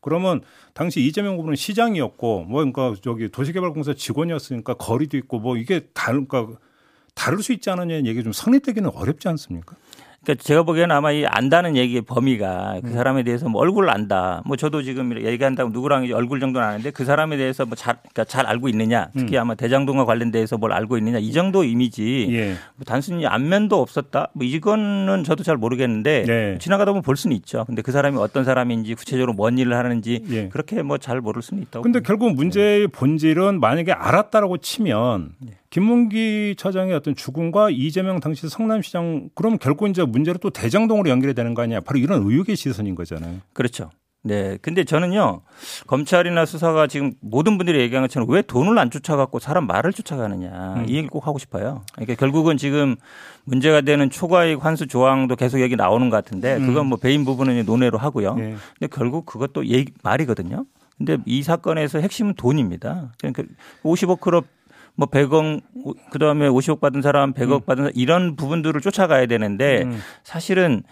그러면 0.00 0.42
당시 0.74 1.00
이재명 1.00 1.36
후보는 1.36 1.56
시장이었고 1.56 2.44
뭐 2.44 2.64
그러니까 2.64 2.94
저기 3.02 3.28
도시개발공사 3.28 3.94
직원이었으니까 3.94 4.74
거리도 4.74 5.16
있고 5.18 5.38
뭐 5.38 5.56
이게 5.56 5.88
다른 5.92 6.26
그러니까 6.26 6.58
다를 7.14 7.42
수 7.42 7.52
있지 7.52 7.70
않느냐는 7.70 8.06
얘기 8.06 8.22
좀 8.22 8.32
성립되기는 8.32 8.90
어렵지 8.90 9.28
않습니까? 9.28 9.74
그러니까 10.26 10.42
제가 10.42 10.64
보기에는 10.64 10.94
아마 10.94 11.12
이 11.12 11.24
안다는 11.24 11.76
얘기의 11.76 12.02
범위가 12.02 12.80
그 12.82 12.88
음. 12.88 12.92
사람에 12.94 13.22
대해서 13.22 13.48
뭐 13.48 13.60
얼굴을 13.62 13.88
안다. 13.88 14.42
뭐 14.44 14.56
저도 14.56 14.82
지금 14.82 15.16
얘기한다고 15.24 15.70
누구랑 15.70 16.10
얼굴 16.12 16.40
정도는 16.40 16.66
아는데 16.66 16.90
그 16.90 17.04
사람에 17.04 17.36
대해서 17.36 17.64
뭐 17.64 17.76
잘, 17.76 17.94
그러니까 17.94 18.24
잘 18.24 18.44
알고 18.44 18.68
있느냐. 18.70 19.08
특히 19.16 19.36
음. 19.36 19.42
아마 19.42 19.54
대장동과 19.54 20.04
관련돼서 20.04 20.58
뭘 20.58 20.72
알고 20.72 20.98
있느냐. 20.98 21.18
이 21.18 21.30
정도 21.30 21.62
이미지. 21.62 22.26
예. 22.32 22.48
뭐 22.74 22.84
단순히 22.84 23.24
안면도 23.24 23.80
없었다. 23.80 24.30
뭐 24.32 24.44
이거는 24.44 25.22
저도 25.22 25.44
잘 25.44 25.56
모르겠는데 25.56 26.24
네. 26.26 26.58
지나가다 26.58 26.90
보면 26.90 27.02
볼 27.02 27.16
수는 27.16 27.36
있죠. 27.36 27.64
근데 27.64 27.82
그 27.82 27.92
사람이 27.92 28.18
어떤 28.18 28.44
사람인지 28.44 28.96
구체적으로 28.96 29.32
뭔 29.32 29.58
일을 29.58 29.76
하는지 29.76 30.24
예. 30.30 30.48
그렇게 30.48 30.82
뭐 30.82 30.96
잘 30.98 31.20
모를 31.20 31.40
수는 31.42 31.62
있다고. 31.62 31.82
근데 31.84 32.00
결국 32.00 32.34
문제의 32.34 32.88
본질은 32.88 33.60
만약에 33.60 33.92
알았다라고 33.92 34.56
치면 34.56 35.28
예. 35.46 35.50
김문기 35.76 36.54
처장의 36.56 36.94
어떤 36.94 37.14
죽음과 37.14 37.68
이재명 37.68 38.18
당시 38.18 38.48
성남시장 38.48 39.28
그럼 39.34 39.58
결국 39.58 39.90
이제 39.90 40.02
문제로 40.02 40.38
또 40.38 40.48
대장동으로 40.48 41.10
연결이 41.10 41.34
되는 41.34 41.52
거 41.52 41.60
아니야? 41.60 41.80
바로 41.80 41.98
이런 41.98 42.22
의혹의 42.22 42.56
시선인 42.56 42.94
거잖아요. 42.94 43.40
그렇죠. 43.52 43.90
네. 44.22 44.56
근데 44.62 44.84
저는요, 44.84 45.42
검찰이나 45.86 46.46
수사가 46.46 46.86
지금 46.86 47.12
모든 47.20 47.58
분들이 47.58 47.78
얘기한 47.80 48.02
것처럼 48.04 48.26
왜 48.30 48.40
돈을 48.40 48.78
안 48.78 48.88
쫓아갖고 48.88 49.38
사람 49.38 49.66
말을 49.66 49.92
쫓아가느냐. 49.92 50.76
음. 50.78 50.86
이 50.88 50.96
얘기 50.96 51.08
꼭 51.08 51.26
하고 51.26 51.38
싶어요. 51.38 51.82
그러니까 51.92 52.14
결국은 52.14 52.56
지금 52.56 52.96
문제가 53.44 53.82
되는 53.82 54.08
초과이익 54.08 54.64
환수 54.64 54.86
조항도 54.86 55.36
계속 55.36 55.60
얘기 55.60 55.76
나오는 55.76 56.08
것 56.08 56.16
같은데 56.16 56.56
음. 56.56 56.68
그건 56.68 56.86
뭐 56.86 56.96
배임 56.96 57.26
부분은 57.26 57.66
논외로 57.66 57.98
하고요. 57.98 58.34
네. 58.36 58.56
근데 58.78 58.86
결국 58.90 59.26
그것도 59.26 59.66
얘기, 59.66 59.92
말이거든요. 60.02 60.64
근데 60.96 61.18
이 61.26 61.42
사건에서 61.42 61.98
핵심은 61.98 62.32
돈입니다. 62.34 63.12
그러니까 63.18 63.42
50억 63.84 64.20
클럽 64.20 64.55
뭐 64.96 65.08
100억 65.08 65.60
그다음에 66.10 66.48
50억 66.48 66.80
받은 66.80 67.02
사람 67.02 67.32
100억 67.32 67.52
음. 67.52 67.60
받은 67.66 67.84
사람 67.84 67.92
이런 67.94 68.34
부분들을 68.34 68.80
쫓아가야 68.80 69.26
되는데 69.26 69.82
음. 69.82 70.00
사실은 70.24 70.82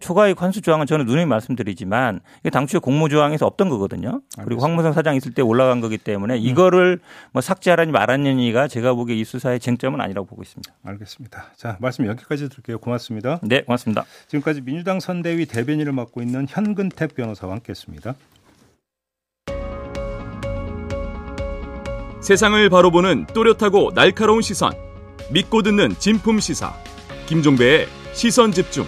초과이익 0.00 0.40
환수 0.40 0.60
조항은 0.60 0.86
저는 0.86 1.06
누누이 1.06 1.24
말씀드리지만 1.26 2.20
이게 2.40 2.50
당초에 2.50 2.80
공모 2.80 3.08
조항에서 3.08 3.46
없던 3.46 3.68
거거든요. 3.68 4.08
알겠습니다. 4.08 4.44
그리고 4.44 4.62
황무성 4.62 4.92
사장 4.92 5.16
있을 5.16 5.32
때 5.32 5.42
올라간 5.42 5.80
거기 5.80 5.98
때문에 5.98 6.34
음. 6.34 6.38
이거를 6.38 7.00
뭐 7.32 7.42
삭제하라니 7.42 7.92
말았느니가 7.92 8.68
제가 8.68 8.94
보기에 8.94 9.16
이 9.16 9.24
수사의 9.24 9.58
쟁점은 9.60 10.00
아니라고 10.00 10.26
보고 10.26 10.42
있습니다. 10.42 10.72
알겠습니다. 10.84 11.46
자, 11.56 11.76
말씀 11.80 12.06
여기까지 12.06 12.48
드릴게요. 12.48 12.78
고맙습니다. 12.78 13.40
네, 13.42 13.62
고맙습니다. 13.62 14.04
지금까지 14.28 14.60
민주당 14.60 15.00
선대위 15.00 15.46
대변인을 15.46 15.92
맡고 15.92 16.22
있는 16.22 16.46
현근택 16.48 17.14
변호사와 17.14 17.54
함께했습니다. 17.54 18.14
세상을 22.26 22.68
바로 22.70 22.90
보는 22.90 23.26
또렷하고 23.26 23.92
날카로운 23.94 24.42
시선. 24.42 24.72
믿고 25.30 25.62
듣는 25.62 25.90
진품 25.96 26.40
시사. 26.40 26.74
김종배의 27.26 27.86
시선 28.14 28.50
집중. 28.50 28.84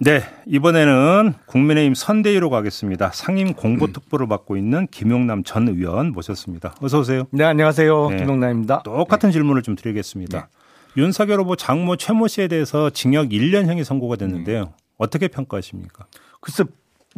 네, 0.00 0.22
이번에는 0.46 1.34
국민의힘 1.46 1.94
선대위로 1.94 2.50
가겠습니다. 2.50 3.12
상임 3.14 3.54
공보특보를 3.54 4.26
맡고 4.26 4.56
있는 4.56 4.88
김용남 4.88 5.44
전 5.44 5.68
의원 5.68 6.10
모셨습니다. 6.10 6.74
어서 6.80 6.98
오세요. 6.98 7.28
네, 7.30 7.44
안녕하세요. 7.44 8.10
네, 8.10 8.16
김용남입니다. 8.16 8.82
똑같은 8.82 9.28
네. 9.28 9.32
질문을 9.34 9.62
좀 9.62 9.76
드리겠습니다. 9.76 10.40
네. 10.40 11.00
윤석열 11.00 11.38
후보 11.38 11.54
장모 11.54 11.98
최모 11.98 12.26
씨에 12.26 12.48
대해서 12.48 12.90
징역 12.90 13.28
1년형이 13.28 13.84
선고가 13.84 14.16
됐는데요. 14.16 14.62
음. 14.62 14.88
어떻게 14.96 15.28
평가하십니까? 15.28 16.06
글쎄 16.40 16.64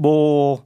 뭐 0.00 0.64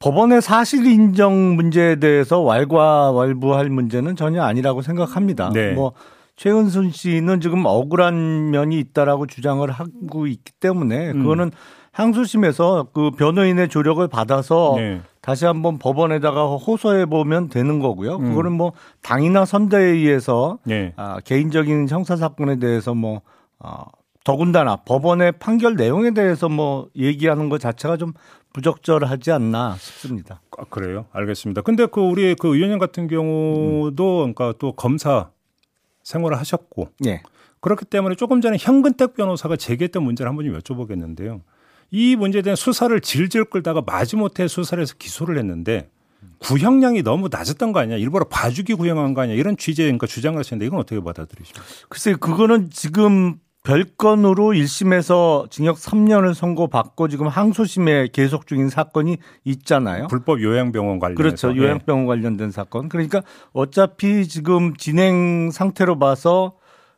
법원의 0.00 0.42
사실 0.42 0.84
인정 0.86 1.54
문제에 1.54 1.96
대해서 1.96 2.40
왈과왈부할 2.40 3.70
문제는 3.70 4.16
전혀 4.16 4.42
아니라고 4.42 4.82
생각합니다. 4.82 5.50
네. 5.50 5.72
뭐 5.72 5.92
최은순 6.34 6.90
씨는 6.90 7.40
지금 7.40 7.64
억울한 7.64 8.50
면이 8.50 8.80
있다라고 8.80 9.28
주장을 9.28 9.70
하고 9.70 10.26
있기 10.26 10.52
때문에 10.58 11.12
음. 11.12 11.22
그거는 11.22 11.44
음. 11.44 11.50
항소심에서 11.92 12.88
그 12.92 13.10
변호인의 13.12 13.68
조력을 13.68 14.06
받아서 14.08 14.74
네. 14.76 15.02
다시 15.20 15.44
한번 15.44 15.78
법원에다가 15.78 16.46
호소해 16.56 17.06
보면 17.06 17.48
되는 17.48 17.78
거고요. 17.78 18.16
음. 18.16 18.30
그거는 18.30 18.52
뭐 18.52 18.72
당이나 19.02 19.44
선대위에서 19.44 20.58
네. 20.64 20.94
아, 20.96 21.20
개인적인 21.20 21.88
형사 21.88 22.16
사건에 22.16 22.58
대해서 22.58 22.94
뭐 22.94 23.20
아, 23.60 23.84
더군다나 24.24 24.76
법원의 24.76 25.32
판결 25.32 25.74
내용에 25.74 26.12
대해서 26.12 26.48
뭐 26.48 26.88
얘기하는 26.96 27.48
것 27.48 27.60
자체가 27.60 27.96
좀 27.96 28.12
부적절하지 28.52 29.32
않나 29.32 29.76
싶습니다. 29.78 30.40
아, 30.58 30.64
그래요? 30.68 31.06
알겠습니다. 31.12 31.62
근데 31.62 31.86
그 31.86 32.00
우리 32.00 32.34
그 32.34 32.54
의원님 32.54 32.78
같은 32.78 33.08
경우도 33.08 34.18
그러니까 34.18 34.54
또 34.58 34.72
검사 34.72 35.30
생활을 36.02 36.38
하셨고 36.38 36.88
네. 37.00 37.22
그렇기 37.60 37.84
때문에 37.84 38.16
조금 38.16 38.40
전에 38.40 38.56
현근택 38.58 39.14
변호사가 39.14 39.56
제기했던 39.56 40.02
문제를 40.02 40.28
한번 40.28 40.44
좀 40.44 40.58
여쭤보겠는데요. 40.58 41.40
이 41.90 42.16
문제에 42.16 42.42
대한 42.42 42.56
수사를 42.56 42.98
질질 43.00 43.44
끌다가 43.44 43.82
마지못해 43.82 44.48
수사를 44.48 44.80
해서 44.80 44.94
기소를 44.98 45.38
했는데 45.38 45.90
구형량이 46.38 47.02
너무 47.02 47.28
낮았던 47.30 47.72
거 47.72 47.80
아니야? 47.80 47.96
일부러 47.96 48.24
봐주기 48.24 48.74
구형한 48.74 49.14
거 49.14 49.22
아니야? 49.22 49.36
이런 49.36 49.56
취지의 49.56 49.86
그러니까 49.86 50.06
주장을 50.06 50.38
하시는데 50.38 50.66
이건 50.66 50.80
어떻게 50.80 51.00
받아들이십니까? 51.00 51.62
글쎄 51.88 52.14
그거는 52.14 52.70
지금 52.70 53.38
별건으로 53.62 54.52
1심에서 54.52 55.48
징역 55.50 55.76
3년을 55.76 56.34
선고받고 56.34 57.08
지금 57.08 57.28
항소심에 57.28 58.08
계속 58.12 58.46
중인 58.46 58.68
사건이 58.68 59.18
있잖아요. 59.44 60.08
불법 60.08 60.42
요양병원 60.42 60.98
관련 60.98 61.14
그렇죠. 61.16 61.56
요양병원 61.56 62.06
관련된 62.06 62.50
사건. 62.50 62.88
그러니까 62.88 63.22
어차피 63.52 64.26
지금 64.26 64.74
진행 64.76 65.50
상태로 65.52 65.98
봐서 65.98 66.54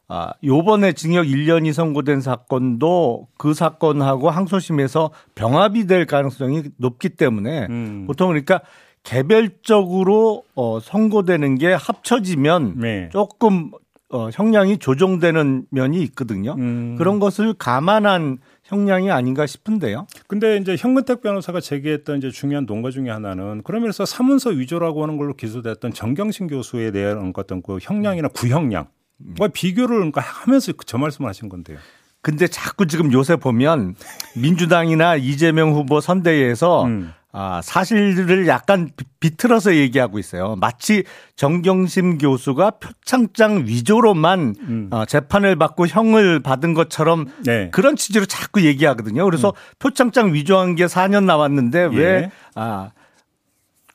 아, 0.07 0.33
요번에 0.43 0.93
징역 0.93 1.27
1년이 1.27 1.73
선고된 1.73 2.21
사건도 2.21 3.29
그 3.39 3.55
사건하고 3.55 4.31
항소심에서 4.31 5.11
병합이 5.35 5.87
될 5.87 6.07
가능성이 6.07 6.65
높기 6.77 7.11
때문에 7.11 7.67
음. 7.71 8.05
보통 8.07 8.29
그러니까 8.29 8.61
개별적으로 9.03 10.45
어, 10.55 10.79
선고되는 10.81 11.57
게 11.57 11.73
합쳐지면 11.73 12.81
네. 12.81 13.09
조금 13.13 13.71
어, 14.15 14.31
형량이 14.33 14.79
조정되는 14.79 15.67
면이 15.71 16.01
있거든요. 16.05 16.55
음. 16.57 16.95
그런 16.97 17.19
것을 17.19 17.53
감안한 17.53 18.39
형량이 18.63 19.11
아닌가 19.11 19.45
싶은데요. 19.45 20.07
근데 20.29 20.57
이제 20.57 20.77
현근택 20.79 21.21
변호사가 21.21 21.61
제기했던 21.61 22.19
이제 22.19 22.31
중요한 22.31 22.65
논거 22.65 22.93
중에 22.93 23.11
하나는 23.11 23.63
그러면서 23.65 24.07
사문서 24.07 24.51
위조라고 24.51 25.03
하는 25.03 25.17
걸로 25.17 25.35
기소됐던 25.35 25.93
정경심 25.93 26.47
교수에 26.47 26.93
대한 26.93 27.33
어떤 27.35 27.61
그 27.61 27.79
형량이나 27.83 28.29
구형량 28.29 28.87
뭐 29.17 29.49
비교를 29.53 29.97
그러니까 29.97 30.21
하면서 30.21 30.73
그저 30.73 30.97
말씀을 30.97 31.29
하신 31.29 31.49
건데요. 31.49 31.79
근데 32.21 32.47
자꾸 32.47 32.87
지금 32.87 33.13
요새 33.13 33.35
보면 33.35 33.97
민주당이나 34.37 35.17
이재명 35.17 35.73
후보 35.73 36.01
선대위에서 36.01 36.85
음. 36.85 37.13
아, 37.37 37.61
사실을 37.65 38.47
약간 38.47 38.91
비틀어서 39.19 39.75
얘기하고 39.75 40.21
있어요. 40.21 40.55
마치 40.55 41.03
정경심 41.35 42.19
교수가 42.19 42.71
표창장 42.79 43.65
위조로만 43.67 44.55
음. 44.61 44.89
어, 44.93 45.05
재판을 45.05 45.57
받고 45.57 45.89
형을 45.89 46.39
받은 46.39 46.75
것처럼 46.75 47.27
네. 47.45 47.71
그런 47.73 47.97
취지로 47.97 48.25
자꾸 48.25 48.65
얘기하거든요. 48.65 49.25
그래서 49.25 49.49
음. 49.49 49.75
표창장 49.81 50.33
위조한 50.33 50.77
게 50.77 50.87
4년 50.87 51.25
나왔는데 51.25 51.89
예. 51.93 51.97
왜, 51.97 52.31
아, 52.55 52.93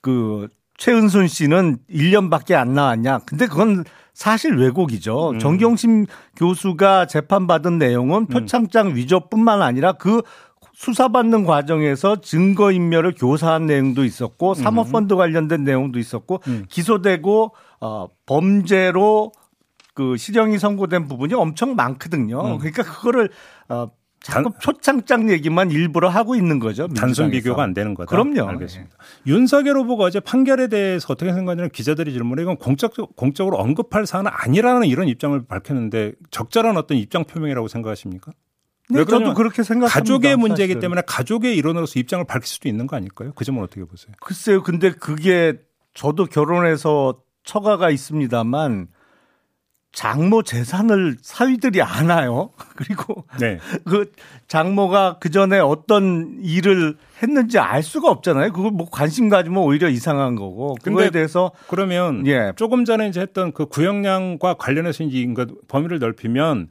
그, 0.01 0.49
최은순 0.77 1.29
씨는 1.29 1.77
1년밖에 1.89 2.55
안 2.55 2.73
나왔냐. 2.73 3.19
근데 3.19 3.47
그건 3.47 3.85
사실 4.13 4.53
왜곡이죠. 4.53 5.29
음. 5.29 5.39
정경심 5.39 6.07
교수가 6.35 7.05
재판받은 7.05 7.77
내용은 7.77 8.23
음. 8.23 8.27
표창장 8.27 8.95
위조뿐만 8.95 9.61
아니라 9.61 9.93
그 9.93 10.23
수사받는 10.79 11.43
과정에서 11.43 12.21
증거인멸을 12.21 13.13
교사한 13.17 13.65
내용도 13.65 14.05
있었고 14.05 14.51
음. 14.51 14.55
사모펀드 14.55 15.17
관련된 15.17 15.65
내용도 15.65 15.99
있었고 15.99 16.39
음. 16.47 16.65
기소되고 16.69 17.53
어 17.81 18.07
범죄로 18.25 19.33
그 19.93 20.15
실형이 20.15 20.57
선고된 20.57 21.09
부분이 21.09 21.33
엄청 21.33 21.75
많거든요. 21.75 22.39
음. 22.39 22.57
그러니까 22.59 22.83
그거를 22.83 23.29
어 23.67 23.89
자꾸 24.21 24.51
표창장 24.51 25.29
얘기만 25.29 25.71
일부러 25.71 26.07
하고 26.07 26.35
있는 26.35 26.59
거죠. 26.59 26.83
민주당에서. 26.83 27.01
단순 27.01 27.31
비교가 27.31 27.61
안 27.61 27.73
되는 27.73 27.93
거다. 27.93 28.09
그럼요. 28.09 28.47
알겠습니다. 28.47 28.95
네. 28.95 29.31
윤석열 29.31 29.77
후보가 29.79 30.05
어제 30.05 30.21
판결에 30.21 30.67
대해서 30.67 31.07
어떻게 31.11 31.33
생각하냐는 31.33 31.69
기자들이 31.71 32.13
질문에 32.13 32.41
이건 32.41 32.55
공적, 32.55 32.93
공적으로 33.17 33.57
언급할 33.57 34.05
사안은 34.05 34.31
아니라는 34.33 34.87
이런 34.87 35.09
입장을 35.09 35.45
밝혔는데 35.45 36.13
적절한 36.31 36.77
어떤 36.77 36.97
입장 36.97 37.25
표명이라고 37.25 37.67
생각하십니까? 37.67 38.31
네, 38.89 39.05
저도 39.05 39.33
그렇게 39.35 39.63
생각합니다. 39.63 39.93
가족의 39.93 40.35
문제이기 40.35 40.73
사실은. 40.73 40.81
때문에 40.81 41.01
가족의 41.05 41.55
일원으로서 41.55 41.99
입장을 41.99 42.25
밝힐 42.25 42.47
수도 42.47 42.67
있는 42.67 42.87
거 42.87 42.95
아닐까요? 42.95 43.31
그 43.35 43.45
점은 43.45 43.61
어떻게 43.63 43.83
보세요? 43.83 44.13
글쎄요. 44.19 44.63
근데 44.63 44.91
그게 44.91 45.59
저도 45.93 46.25
결혼해서 46.25 47.21
처가가 47.43 47.89
있습니다만 47.91 48.87
장모 49.91 50.43
재산을 50.43 51.17
사위들이 51.21 51.81
아나요. 51.81 52.51
그리고 52.75 53.25
네. 53.39 53.59
그 53.85 54.11
장모가 54.47 55.17
그 55.19 55.31
전에 55.31 55.59
어떤 55.59 56.37
일을 56.41 56.95
했는지 57.21 57.57
알 57.57 57.81
수가 57.81 58.09
없잖아요. 58.09 58.53
그걸 58.53 58.71
뭐 58.71 58.87
관심 58.89 59.29
가지면 59.29 59.63
오히려 59.63 59.89
이상한 59.89 60.35
거고. 60.35 60.75
그거에 60.81 61.09
대해서 61.09 61.51
그러면 61.67 62.25
예. 62.27 62.53
조금 62.55 62.85
전에 62.85 63.07
이제 63.07 63.19
했던 63.19 63.51
그 63.51 63.65
구형량과 63.65 64.55
관련해서 64.55 65.03
이제 65.03 65.25
범위를 65.67 65.99
넓히면 65.99 66.69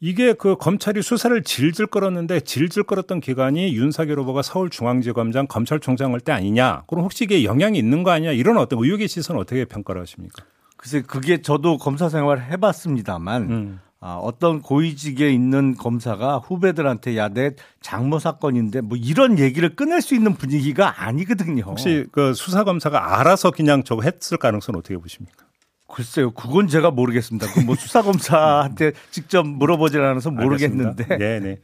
이게 0.00 0.32
그 0.32 0.56
검찰이 0.56 1.02
수사를 1.02 1.42
질질 1.42 1.86
끌었는데 1.86 2.40
질질 2.40 2.84
끌었던 2.84 3.20
기간이 3.20 3.74
윤석열 3.74 4.20
후보가 4.20 4.42
서울중앙지검장 4.42 5.46
검찰총장을 5.48 6.18
때 6.20 6.32
아니냐? 6.32 6.84
그럼 6.86 7.04
혹시 7.04 7.24
이게 7.24 7.42
영향이 7.44 7.78
있는 7.78 8.04
거 8.04 8.10
아니냐? 8.12 8.32
이런 8.32 8.58
어떤 8.58 8.82
의혹의 8.82 9.08
시선 9.08 9.36
어떻게 9.36 9.64
평가를 9.64 10.00
하십니까? 10.02 10.44
글쎄 10.76 11.02
그게 11.02 11.42
저도 11.42 11.78
검사 11.78 12.08
생활 12.08 12.40
해봤습니다만 12.40 13.42
음. 13.50 13.80
아, 14.00 14.14
어떤 14.14 14.62
고위직에 14.62 15.28
있는 15.32 15.74
검사가 15.74 16.38
후배들한테 16.38 17.16
야 17.16 17.28
내 17.28 17.50
장모 17.80 18.20
사건인데 18.20 18.80
뭐 18.80 18.96
이런 18.96 19.40
얘기를 19.40 19.74
끊을 19.74 20.00
수 20.00 20.14
있는 20.14 20.34
분위기가 20.34 21.04
아니거든요. 21.04 21.64
혹시 21.64 22.06
그 22.12 22.32
수사 22.34 22.62
검사가 22.62 23.18
알아서 23.18 23.50
그냥 23.50 23.82
저거 23.82 24.02
했을 24.02 24.36
가능성은 24.36 24.78
어떻게 24.78 24.96
보십니까? 24.96 25.47
글쎄요, 25.88 26.30
그건 26.32 26.68
제가 26.68 26.90
모르겠습니다. 26.90 27.46
그뭐 27.54 27.74
수사검사한테 27.74 28.92
직접 29.10 29.46
물어보질 29.46 30.00
않아서 30.02 30.30
모르겠는데. 30.30 31.16
네, 31.16 31.40
네. 31.40 31.58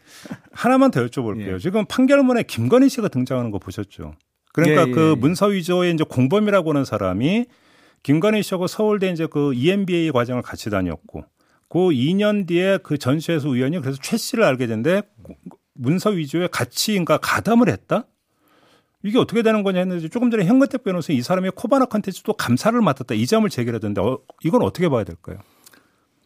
하나만 0.51 0.91
더 0.91 1.05
여쭤볼게요. 1.05 1.55
예. 1.55 1.59
지금 1.59 1.85
판결문에 1.85 2.43
김건희 2.45 2.89
씨가 2.89 3.09
등장하는 3.09 3.51
거 3.51 3.59
보셨죠? 3.59 4.15
그러니까 4.55 4.87
예, 4.87 4.89
예, 4.89 4.93
그 4.93 5.15
예. 5.17 5.21
문서 5.21 5.47
위조의 5.47 5.93
이제 5.93 6.05
공범이라고 6.09 6.71
하는 6.71 6.85
사람이 6.87 7.45
김건희 8.03 8.43
씨하고 8.43 8.67
서울대 8.67 9.11
이제 9.11 9.27
그 9.27 9.53
EMBA 9.53 10.11
과정을 10.11 10.43
같이 10.43 10.71
다녔고 10.71 11.25
그 11.69 11.79
2년 11.79 12.47
뒤에 12.47 12.79
그 12.83 12.97
전시회에서 12.97 13.49
우연히 13.49 13.79
그래서 13.81 13.99
최 14.01 14.17
씨를 14.17 14.45
알게 14.45 14.67
됐는데 14.67 15.03
문서 15.75 16.11
위조에 16.11 16.47
같이 16.47 16.93
그러니까 16.93 17.19
가담을 17.19 17.69
했다? 17.69 18.07
이게 19.05 19.19
어떻게 19.19 19.43
되는 19.43 19.63
거냐 19.63 19.81
했는데 19.81 20.09
조금 20.09 20.31
전에 20.31 20.45
현근택 20.47 20.83
변호사 20.83 21.13
이 21.13 21.21
사람의 21.23 21.53
코바나 21.55 21.85
컨텐츠도 21.85 22.33
감사를 22.33 22.81
맡았다 22.81 23.15
이 23.15 23.27
점을 23.27 23.49
제기하던데 23.49 24.01
어, 24.01 24.19
이건 24.43 24.63
어떻게 24.63 24.89
봐야 24.89 25.05
될까요? 25.05 25.39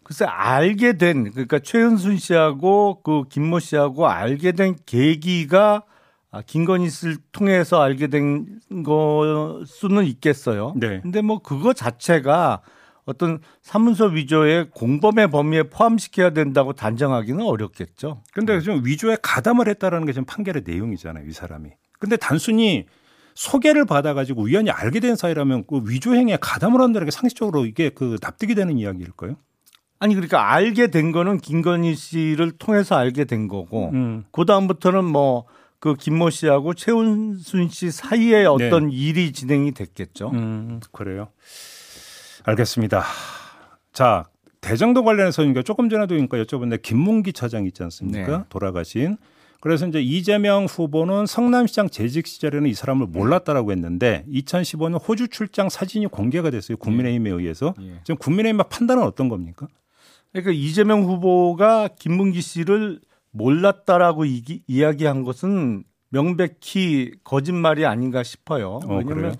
글쎄 0.04 0.24
알게 0.24 0.96
된 0.96 1.30
그러니까 1.32 1.58
최은순 1.58 2.16
씨하고 2.16 3.02
그 3.02 3.24
김모 3.28 3.58
씨하고 3.58 4.08
알게 4.08 4.52
된 4.52 4.76
계기가 4.86 5.82
아, 6.30 6.42
김건희 6.42 6.88
씨를 6.90 7.16
통해서 7.32 7.80
알게 7.82 8.06
된 8.08 8.60
거 8.84 9.62
수는 9.66 10.04
있겠어요. 10.04 10.74
네. 10.76 11.00
근데 11.00 11.20
뭐 11.22 11.40
그거 11.40 11.72
자체가 11.72 12.60
어떤 13.06 13.38
사문서 13.62 14.06
위조의 14.08 14.70
공범의 14.70 15.30
범위에 15.30 15.62
포함시켜야 15.64 16.30
된다고 16.30 16.74
단정하기는 16.74 17.42
어렵겠죠. 17.44 18.22
근데 18.34 18.60
지금 18.60 18.84
위조에 18.84 19.16
가담을 19.22 19.68
했다라는 19.68 20.06
게 20.06 20.12
지금 20.12 20.26
판결의 20.26 20.62
내용이잖아요, 20.66 21.26
이 21.26 21.32
사람이. 21.32 21.70
근데 21.98 22.16
단순히 22.16 22.86
소개를 23.34 23.84
받아가지고 23.84 24.42
우연히 24.42 24.70
알게 24.70 25.00
된 25.00 25.16
사이라면 25.16 25.64
그 25.66 25.82
위조 25.86 26.14
행위에 26.14 26.38
가담을 26.40 26.80
한다는 26.80 27.06
게 27.06 27.10
상식적으로 27.10 27.66
이게 27.66 27.90
그 27.90 28.16
납득이 28.20 28.54
되는 28.54 28.78
이야기일까요? 28.78 29.36
아니 30.00 30.14
그러니까 30.14 30.52
알게 30.52 30.88
된 30.88 31.12
거는 31.12 31.38
김건희 31.38 31.94
씨를 31.94 32.52
통해서 32.52 32.96
알게 32.96 33.24
된 33.24 33.48
거고 33.48 33.90
음. 33.92 34.24
그 34.30 34.44
다음부터는 34.44 35.04
뭐 35.04 35.46
그 35.80 35.94
김모 35.94 36.30
씨하고 36.30 36.74
최은순 36.74 37.68
씨 37.68 37.90
사이에 37.90 38.44
어떤 38.46 38.88
네. 38.88 38.96
일이 38.96 39.32
진행이 39.32 39.72
됐겠죠. 39.72 40.30
음, 40.30 40.80
그래요. 40.92 41.28
알겠습니다. 42.44 43.04
자 43.92 44.24
대정도 44.60 45.04
관련해서 45.04 45.44
조금 45.62 45.88
전에도 45.88 46.14
그러니까 46.14 46.38
여쭤봤는데 46.38 46.82
김문기 46.82 47.32
차장 47.32 47.64
있지 47.66 47.82
않습니까? 47.84 48.38
네. 48.38 48.44
돌아가신 48.48 49.18
그래서 49.60 49.86
이제 49.86 50.00
이재명 50.00 50.66
후보는 50.66 51.26
성남시장 51.26 51.88
재직 51.88 52.26
시절에는 52.26 52.68
이 52.70 52.74
사람을 52.74 53.08
몰랐다라고 53.08 53.72
했는데 53.72 54.24
2015년 54.30 55.00
호주 55.06 55.28
출장 55.28 55.68
사진이 55.68 56.06
공개가 56.06 56.50
됐어요. 56.50 56.76
국민의힘에 56.76 57.30
의해서. 57.30 57.74
예. 57.80 58.00
지금 58.04 58.16
국민의힘 58.18 58.62
판단은 58.68 59.02
어떤 59.02 59.28
겁니까? 59.28 59.66
그러니까 60.32 60.52
이재명 60.52 61.02
후보가 61.04 61.88
김문기 61.98 62.40
씨를 62.40 63.00
몰랐다라고 63.32 64.24
이, 64.26 64.62
이야기한 64.66 65.24
것은 65.24 65.84
명백히 66.10 67.12
거짓말이 67.24 67.84
아닌가 67.84 68.22
싶어요. 68.22 68.80
어, 68.84 68.96
왜냐하면 68.98 69.36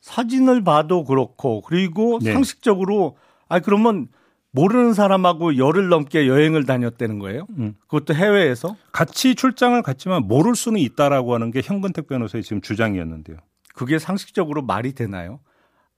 사진을 0.00 0.62
봐도 0.62 1.04
그렇고 1.04 1.62
그리고 1.62 2.18
네. 2.22 2.32
상식적으로 2.32 3.16
아 3.48 3.60
그러면 3.60 4.08
모르는 4.54 4.94
사람하고 4.94 5.56
열흘 5.56 5.88
넘게 5.88 6.28
여행을 6.28 6.64
다녔다는 6.64 7.18
거예요. 7.18 7.48
음. 7.58 7.74
그것도 7.88 8.14
해외에서 8.14 8.76
같이 8.92 9.34
출장을 9.34 9.80
갔지만 9.82 10.28
모를 10.28 10.54
수는 10.54 10.78
있다라고 10.78 11.34
하는 11.34 11.50
게 11.50 11.60
현근택 11.62 12.06
변호사의 12.06 12.44
지금 12.44 12.62
주장이었는데요. 12.62 13.36
그게 13.74 13.98
상식적으로 13.98 14.62
말이 14.62 14.92
되나요? 14.92 15.40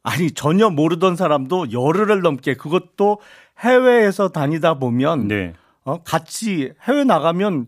아니 0.03 0.31
전혀 0.31 0.71
모르던 0.71 1.17
사람도 1.17 1.71
열흘을 1.73 2.23
넘게 2.23 2.55
그것도 2.55 3.21
해외에서 3.59 4.29
다니다 4.29 4.79
보면 4.79 5.29
네. 5.29 5.53
어, 5.85 6.03
같이 6.03 6.73
해외 6.89 7.05
나가면 7.05 7.67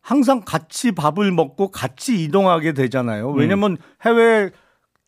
항상 0.00 0.40
같이 0.40 0.92
밥을 0.92 1.32
먹고 1.32 1.70
같이 1.70 2.22
이동하게 2.24 2.72
되잖아요. 2.72 3.30
왜냐면 3.30 3.72
음. 3.72 3.76
해외 4.06 4.50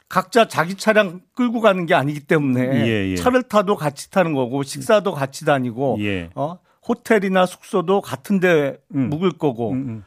각자 0.08 0.46
자기 0.46 0.74
차량 0.74 1.20
끌고 1.34 1.60
가는 1.60 1.86
게 1.86 1.94
아니기 1.94 2.20
때문에 2.20 2.86
예, 2.86 3.10
예. 3.10 3.16
차를 3.16 3.42
타도 3.42 3.76
같이 3.76 4.10
타는 4.10 4.34
거고 4.34 4.62
식사도 4.62 5.12
같이 5.12 5.44
다니고 5.44 5.98
예. 6.00 6.30
어 6.34 6.58
호텔이나 6.86 7.46
숙소도 7.46 8.00
같은데 8.00 8.78
음. 8.94 9.10
묵을 9.10 9.32
거고 9.32 9.72
음, 9.72 9.76
음. 9.76 10.04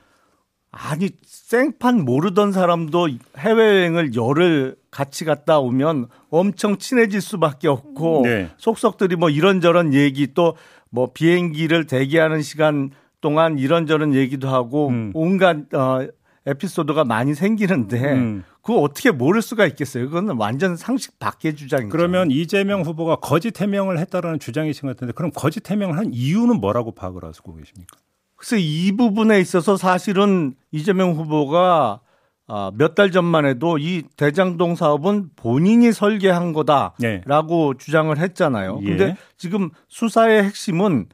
아니 0.71 1.09
생판 1.25 2.05
모르던 2.05 2.51
사람도 2.51 3.09
해외여행을 3.37 4.15
열흘 4.15 4.75
같이 4.91 5.25
갔다 5.25 5.59
오면 5.59 6.07
엄청 6.29 6.77
친해질 6.77 7.21
수밖에 7.21 7.67
없고 7.67 8.21
네. 8.23 8.49
속속들이 8.57 9.15
뭐 9.15 9.29
이런저런 9.29 9.93
얘기 9.93 10.33
또 10.33 10.55
뭐 10.89 11.11
비행기를 11.13 11.85
대기하는 11.85 12.41
시간 12.41 12.91
동안 13.21 13.57
이런저런 13.57 14.13
얘기도 14.13 14.49
하고 14.49 14.89
음. 14.89 15.11
온갖 15.13 15.73
어 15.73 16.07
에피소드가 16.45 17.03
많이 17.03 17.35
생기는데 17.35 18.13
음. 18.13 18.43
그거 18.69 18.81
어떻게 18.81 19.09
모를 19.09 19.41
수가 19.41 19.65
있겠어요? 19.65 20.05
그건 20.11 20.37
완전 20.37 20.75
상식 20.77 21.17
밖의 21.17 21.55
주장이죠. 21.55 21.89
그러면 21.89 22.29
이재명 22.29 22.83
후보가 22.83 23.15
거짓 23.15 23.59
해명을 23.59 23.97
했다라는 23.97 24.37
주장이신 24.37 24.81
것 24.83 24.95
같은데 24.95 25.11
그럼 25.13 25.31
거짓 25.33 25.67
해명을 25.71 25.97
한 25.97 26.13
이유는 26.13 26.61
뭐라고 26.61 26.91
파악을 26.91 27.23
하고 27.25 27.55
계십니까? 27.55 27.97
그래서 28.35 28.57
이 28.57 28.91
부분에 28.95 29.39
있어서 29.39 29.75
사실은 29.75 30.53
이재명 30.71 31.13
후보가 31.13 32.01
아, 32.45 32.71
몇 32.75 32.93
달 32.93 33.09
전만 33.11 33.47
해도 33.47 33.79
이 33.79 34.03
대장동 34.17 34.75
사업은 34.75 35.31
본인이 35.35 35.91
설계한 35.91 36.53
거다라고 36.53 37.73
네. 37.73 37.77
주장을 37.79 38.15
했잖아요. 38.15 38.81
예. 38.83 38.85
근데 38.85 39.17
지금 39.35 39.71
수사의 39.87 40.43
핵심은 40.43 41.07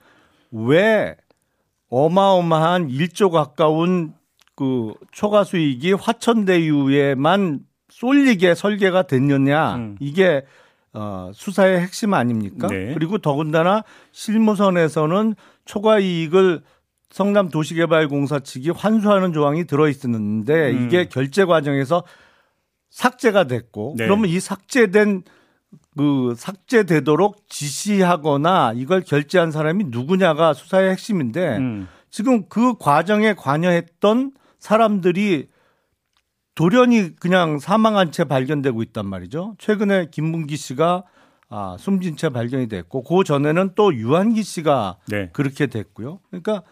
왜 0.51 1.15
어마어마한 1.89 2.89
1조 2.89 3.31
가까운 3.31 4.13
그 4.55 4.93
초과 5.11 5.43
수익이 5.43 5.93
화천대유에만 5.93 7.59
쏠리게 7.89 8.55
설계가 8.55 9.03
됐느냐 9.03 9.75
음. 9.75 9.97
이게 9.99 10.43
어, 10.93 11.31
수사의 11.33 11.81
핵심 11.81 12.13
아닙니까? 12.13 12.67
네. 12.67 12.93
그리고 12.93 13.17
더군다나 13.17 13.83
실무선에서는 14.13 15.35
초과 15.65 15.99
이익을 15.99 16.61
성남 17.09 17.49
도시개발공사 17.49 18.39
측이 18.39 18.71
환수하는 18.71 19.33
조항이 19.33 19.65
들어 19.65 19.89
있었는데 19.89 20.71
음. 20.71 20.85
이게 20.85 21.07
결제 21.07 21.45
과정에서 21.45 22.03
삭제가 22.89 23.45
됐고 23.45 23.95
네. 23.97 24.05
그러면 24.05 24.29
이 24.29 24.39
삭제된 24.39 25.23
그 25.97 26.33
삭제되도록 26.37 27.49
지시하거나 27.49 28.73
이걸 28.75 29.01
결제한 29.01 29.51
사람이 29.51 29.85
누구냐가 29.87 30.53
수사의 30.53 30.91
핵심인데 30.91 31.57
음. 31.57 31.87
지금 32.09 32.47
그 32.47 32.77
과정에 32.77 33.33
관여했던 33.33 34.31
사람들이 34.65 35.47
돌연히 36.55 37.15
그냥 37.17 37.59
사망한 37.59 38.11
채 38.11 38.23
발견되고 38.23 38.81
있단 38.81 39.05
말이죠. 39.05 39.55
최근에 39.59 40.07
김문기 40.09 40.57
씨가 40.57 41.03
아, 41.49 41.75
숨진 41.77 42.17
채 42.17 42.29
발견이 42.29 42.67
됐고 42.67 43.03
그 43.03 43.23
전에는 43.23 43.73
또 43.75 43.93
유한기 43.93 44.41
씨가 44.41 44.97
네. 45.07 45.29
그렇게 45.33 45.67
됐고요. 45.67 46.19
그러니까 46.31 46.63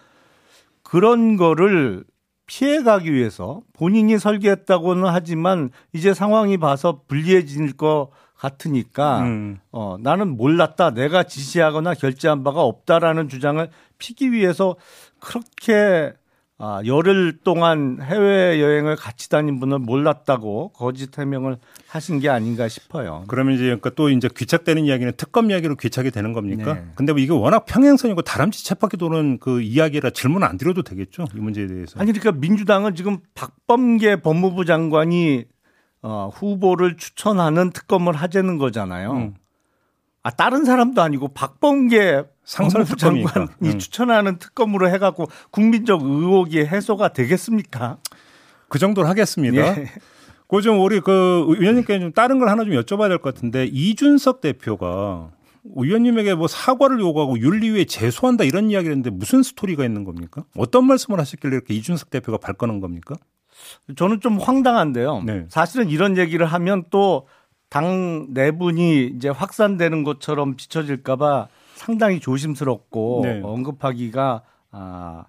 그런 0.81 1.37
거를 1.37 2.03
피해가기 2.47 3.13
위해서 3.13 3.61
본인이 3.73 4.17
설계했다고는 4.17 5.05
하지만 5.05 5.69
이제 5.93 6.15
상황이 6.15 6.57
봐서 6.57 7.01
불리해질 7.07 7.77
것 7.77 8.09
같으니까 8.35 9.21
음. 9.21 9.59
어, 9.71 9.97
나는 9.99 10.35
몰랐다. 10.35 10.91
내가 10.91 11.21
지시하거나 11.21 11.93
결제한 11.93 12.43
바가 12.43 12.63
없다라는 12.63 13.29
주장을 13.29 13.69
피기 13.99 14.31
위해서 14.31 14.77
그렇게 15.19 16.13
아, 16.59 16.81
열흘 16.85 17.39
동안 17.43 17.99
해외 18.01 18.61
여행을 18.61 18.95
같이 18.95 19.27
다닌 19.29 19.59
분을 19.59 19.79
몰랐다고 19.79 20.69
거짓 20.69 21.17
해명을 21.17 21.57
하신 21.87 22.19
게 22.19 22.29
아닌가 22.29 22.67
싶어요. 22.67 23.23
그러면 23.27 23.55
이제 23.55 23.63
그러니까 23.63 23.89
또 23.91 24.09
이제 24.09 24.29
귀착되는 24.33 24.85
이야기는 24.85 25.13
특검 25.17 25.49
이야기로 25.49 25.75
귀착이 25.75 26.11
되는 26.11 26.31
겁니까? 26.31 26.75
네. 26.75 26.85
근데 26.95 27.11
뭐 27.11 27.19
이게 27.19 27.33
워낙 27.33 27.65
평행선이고 27.65 28.21
다람쥐 28.21 28.65
쳇바퀴 28.65 28.97
도는 28.97 29.39
그 29.39 29.61
이야기라 29.61 30.11
질문 30.11 30.43
안 30.43 30.57
드려도 30.57 30.83
되겠죠? 30.83 31.25
이 31.35 31.39
문제에 31.39 31.67
대해서. 31.67 31.99
아니 31.99 32.11
그러니까 32.11 32.39
민주당은 32.39 32.95
지금 32.95 33.17
박범계 33.33 34.17
법무부 34.21 34.65
장관이 34.65 35.45
어, 36.03 36.29
후보를 36.33 36.97
추천하는 36.97 37.71
특검을 37.71 38.13
하자는 38.13 38.57
거잖아요. 38.59 39.11
음. 39.13 39.33
아 40.21 40.29
다른 40.29 40.65
사람도 40.65 41.01
아니고 41.01 41.29
박범계 41.29 42.23
상설 42.43 42.85
장관이 42.85 43.47
음. 43.63 43.79
추천하는 43.79 44.37
특검으로 44.37 44.89
해갖고 44.89 45.27
국민적 45.51 46.01
의혹이 46.03 46.59
해소가 46.59 47.09
되겠습니까? 47.09 47.97
그 48.67 48.79
정도로 48.79 49.07
하겠습니다. 49.07 49.81
예. 49.81 49.89
그좀 50.47 50.81
우리 50.81 50.99
그 50.99 51.45
의원님께 51.47 51.99
좀 51.99 52.11
다른 52.11 52.39
걸 52.39 52.49
하나 52.49 52.63
좀 52.63 52.73
여쭤봐야 52.73 53.07
될 53.07 53.17
것 53.19 53.33
같은데 53.33 53.65
이준석 53.65 54.41
대표가 54.41 55.31
의원님에게 55.75 56.35
뭐 56.35 56.47
사과를 56.47 56.99
요구하고 56.99 57.39
윤리위에 57.39 57.85
제소한다 57.85 58.43
이런 58.43 58.69
이야기를 58.69 58.91
했는데 58.91 59.09
무슨 59.09 59.41
스토리가 59.41 59.85
있는 59.85 60.03
겁니까? 60.03 60.43
어떤 60.57 60.85
말씀을 60.85 61.19
하셨길래 61.19 61.55
이렇게 61.55 61.73
이준석 61.73 62.09
대표가 62.09 62.37
발끈한 62.37 62.81
겁니까? 62.81 63.15
저는 63.95 64.19
좀 64.19 64.37
황당한데요. 64.39 65.23
네. 65.25 65.45
사실은 65.49 65.89
이런 65.89 66.17
얘기를 66.17 66.45
하면 66.45 66.83
또 66.89 67.25
당 67.73 68.27
내분이 68.29 69.13
이제 69.15 69.29
확산되는 69.29 70.03
것처럼 70.03 70.55
비춰질까봐 70.55 71.47
상당히 71.73 72.19
조심스럽고 72.19 73.21
네. 73.23 73.41
언급하기가 73.43 74.41
아, 74.71 75.25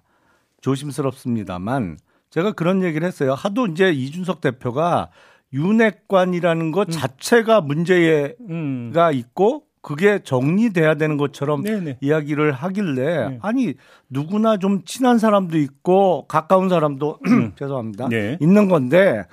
조심스럽습니다만 0.61 1.97
제가 2.29 2.53
그런 2.53 2.83
얘기를 2.83 3.07
했어요. 3.07 3.33
하도 3.33 3.67
이제 3.67 3.91
이준석 3.91 4.41
대표가 4.41 5.09
윤핵관이라는 5.53 6.71
것 6.71 6.89
음. 6.89 6.91
자체가 6.91 7.61
문제가 7.61 8.33
음. 8.49 8.91
있고 9.13 9.63
그게 9.81 10.19
정리돼야 10.23 10.95
되는 10.95 11.15
것처럼 11.15 11.61
네네. 11.61 11.79
네. 11.79 11.97
이야기를 12.01 12.51
하길래 12.51 13.29
네. 13.29 13.39
아니 13.43 13.75
누구나 14.09 14.57
좀 14.57 14.83
친한 14.83 15.19
사람도 15.19 15.59
있고 15.59 16.25
가까운 16.27 16.69
사람도 16.69 17.19
죄송합니다 17.55 18.09
네. 18.09 18.37
있는 18.41 18.67
건데 18.67 19.25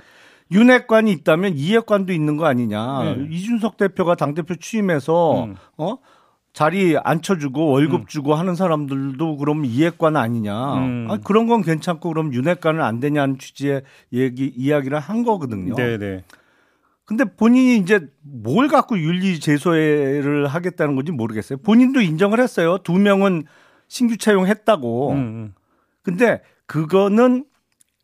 윤핵관이 0.50 1.10
있다면 1.10 1.54
이핵관도 1.56 2.12
있는 2.12 2.36
거 2.36 2.44
아니냐 2.44 3.02
네. 3.16 3.26
이준석 3.30 3.78
대표가 3.78 4.14
당 4.14 4.34
대표 4.34 4.54
취임해서 4.54 5.44
음. 5.44 5.56
어 5.78 5.96
자리 6.52 6.96
앉혀주고 6.98 7.70
월급 7.70 8.02
음. 8.02 8.06
주고 8.06 8.34
하는 8.34 8.54
사람들도 8.54 9.36
그럼 9.38 9.64
이해관 9.64 10.16
아니냐. 10.16 10.74
음. 10.74 11.06
아, 11.10 11.18
그런 11.24 11.46
건 11.46 11.62
괜찮고 11.62 12.10
그럼 12.10 12.34
윤핵관은 12.34 12.82
안 12.82 13.00
되냐는 13.00 13.38
취지의 13.38 13.82
얘기, 14.12 14.52
이야기를 14.54 14.98
한 15.00 15.22
거거든요. 15.22 15.74
네네. 15.74 15.98
네. 15.98 16.24
근데 17.04 17.24
본인이 17.24 17.78
이제 17.78 18.06
뭘 18.22 18.68
갖고 18.68 18.98
윤리 18.98 19.40
제소를 19.40 20.46
하겠다는 20.46 20.94
건지 20.94 21.10
모르겠어요. 21.10 21.58
본인도 21.58 22.00
인정을 22.00 22.38
했어요. 22.38 22.78
두 22.78 22.92
명은 22.92 23.44
신규 23.88 24.16
채용했다고. 24.16 25.10
음. 25.12 25.16
음. 25.16 25.54
근데 26.02 26.42
그거는 26.66 27.44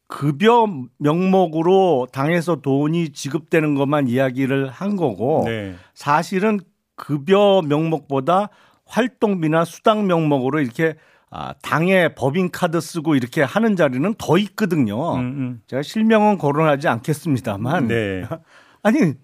급여 0.08 0.66
명목으로 0.98 2.08
당에서 2.12 2.56
돈이 2.56 3.10
지급되는 3.10 3.74
것만 3.74 4.08
이야기를 4.08 4.70
한 4.70 4.96
거고 4.96 5.42
네. 5.44 5.74
사실은 5.94 6.60
급여 6.98 7.62
명목보다 7.64 8.50
활동비나 8.84 9.64
수당 9.64 10.06
명목으로 10.06 10.60
이렇게 10.60 10.96
아, 11.30 11.54
당의 11.62 12.14
법인 12.14 12.50
카드 12.50 12.80
쓰고 12.80 13.14
이렇게 13.14 13.42
하는 13.42 13.76
자리는 13.76 14.14
더 14.18 14.38
있거든요. 14.38 15.14
음, 15.14 15.20
음. 15.20 15.62
제가 15.66 15.82
실명은 15.82 16.38
거론하지 16.38 16.88
않겠습니다만. 16.88 17.88
네. 17.88 18.24
아니, 18.82 19.14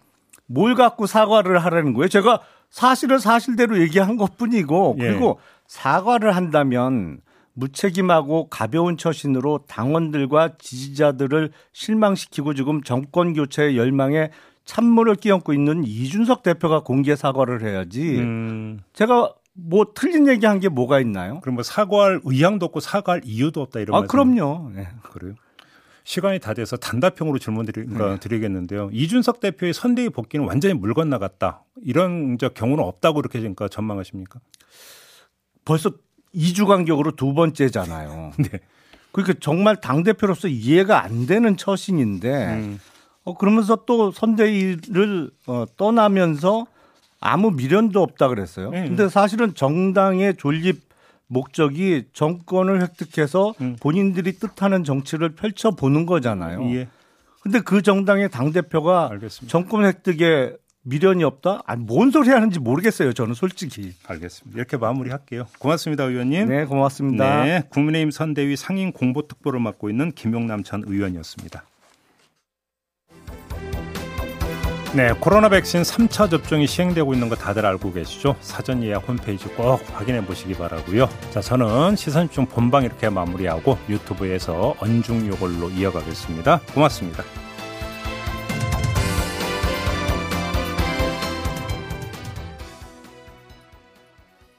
뭘 0.46 0.74
갖고 0.74 1.06
사과를 1.06 1.58
하라는 1.64 1.94
거예요? 1.94 2.08
제가 2.08 2.40
사실을 2.68 3.20
사실대로 3.20 3.80
얘기한 3.80 4.16
것 4.16 4.36
뿐이고, 4.36 4.96
예. 5.00 5.08
그리고 5.08 5.38
예. 5.38 5.44
사과를 5.66 6.36
한다면 6.36 7.20
무책임하고 7.54 8.48
가벼운 8.48 8.96
처신으로 8.96 9.60
당원들과 9.66 10.56
지지자들을 10.58 11.52
실망시키고 11.72 12.54
지금 12.54 12.82
정권 12.82 13.32
교체의 13.32 13.78
열망에 13.78 14.30
찬물을 14.64 15.16
끼얹고 15.16 15.52
있는 15.52 15.84
이준석 15.84 16.42
대표가 16.42 16.80
공개 16.80 17.14
사과를 17.16 17.62
해야지. 17.62 18.18
음. 18.18 18.80
제가 18.92 19.34
뭐 19.52 19.86
틀린 19.94 20.26
얘기한 20.26 20.58
게 20.60 20.68
뭐가 20.68 21.00
있나요? 21.00 21.40
그럼 21.40 21.56
뭐 21.56 21.62
사과할 21.62 22.20
의향도 22.24 22.66
없고 22.66 22.80
사과할 22.80 23.22
이유도 23.24 23.60
없다 23.62 23.80
이런 23.80 23.96
아, 23.96 24.00
말씀. 24.00 24.10
그럼요. 24.10 24.70
네. 24.74 24.88
그래요. 25.02 25.34
시간이 26.02 26.38
다 26.38 26.52
돼서 26.52 26.76
단답형으로 26.76 27.38
질문 27.38 27.64
드리, 27.64 27.86
네. 27.86 28.18
드리겠는데요. 28.20 28.90
이준석 28.92 29.40
대표의 29.40 29.72
선대위 29.72 30.10
복귀는 30.10 30.46
완전히 30.46 30.74
물 30.74 30.92
건너갔다. 30.92 31.64
이런 31.82 32.36
경우는 32.36 32.84
없다고 32.84 33.20
이렇게 33.20 33.38
그러니까 33.38 33.68
전망하십니까? 33.68 34.40
벌써 35.64 35.90
2주 36.34 36.66
간격으로 36.66 37.12
두 37.12 37.32
번째잖아요. 37.32 38.32
네. 38.38 38.60
그러니까 39.12 39.38
정말 39.40 39.80
당대표로서 39.80 40.48
이해가 40.48 41.04
안 41.04 41.26
되는 41.26 41.56
처신인데 41.56 42.46
음. 42.54 42.80
어, 43.24 43.34
그러면서 43.34 43.84
또 43.86 44.10
선대위를 44.10 45.30
어, 45.46 45.64
떠나면서 45.76 46.66
아무 47.20 47.50
미련도 47.50 48.02
없다 48.02 48.28
그랬어요. 48.28 48.70
네. 48.70 48.86
근데 48.86 49.08
사실은 49.08 49.54
정당의 49.54 50.36
존립 50.36 50.82
목적이 51.26 52.04
정권을 52.12 52.82
획득해서 52.82 53.54
음. 53.60 53.76
본인들이 53.80 54.34
뜻하는 54.34 54.84
정치를 54.84 55.30
펼쳐 55.30 55.70
보는 55.70 56.04
거잖아요. 56.04 56.62
예. 56.74 56.88
근데 57.40 57.60
그 57.60 57.82
정당의 57.82 58.30
당 58.30 58.52
대표가 58.52 59.10
정권 59.46 59.84
획득에 59.84 60.56
미련이 60.82 61.24
없다? 61.24 61.62
아니, 61.64 61.82
뭔 61.82 62.10
소리 62.10 62.28
하는지 62.28 62.58
모르겠어요. 62.58 63.14
저는 63.14 63.34
솔직히. 63.34 63.94
알겠습니다. 64.06 64.56
이렇게 64.56 64.76
마무리할게요. 64.76 65.46
고맙습니다, 65.58 66.04
의원님. 66.04 66.48
네, 66.48 66.66
고맙습니다. 66.66 67.44
네, 67.44 67.62
국민의힘 67.70 68.10
선대위 68.10 68.56
상임 68.56 68.92
공보특보를 68.92 69.60
맡고 69.60 69.88
있는 69.88 70.12
김용남 70.12 70.62
전 70.62 70.84
의원이었습니다. 70.86 71.64
네, 74.94 75.12
코로나 75.18 75.48
백신 75.48 75.82
3차 75.82 76.30
접종이 76.30 76.68
시행되고 76.68 77.14
있는 77.14 77.28
거 77.28 77.34
다들 77.34 77.66
알고 77.66 77.92
계시죠? 77.92 78.36
사전 78.40 78.80
예약 78.84 79.08
홈페이지 79.08 79.46
꼭 79.48 79.80
확인해 79.92 80.24
보시기 80.24 80.54
바라고요. 80.54 81.08
자, 81.32 81.40
저는 81.40 81.96
시선중 81.96 82.46
본방 82.46 82.84
이렇게 82.84 83.08
마무리하고 83.08 83.76
유튜브에서 83.88 84.76
언중 84.78 85.26
요걸로 85.26 85.68
이어가겠습니다. 85.70 86.60
고맙습니다. 86.74 87.24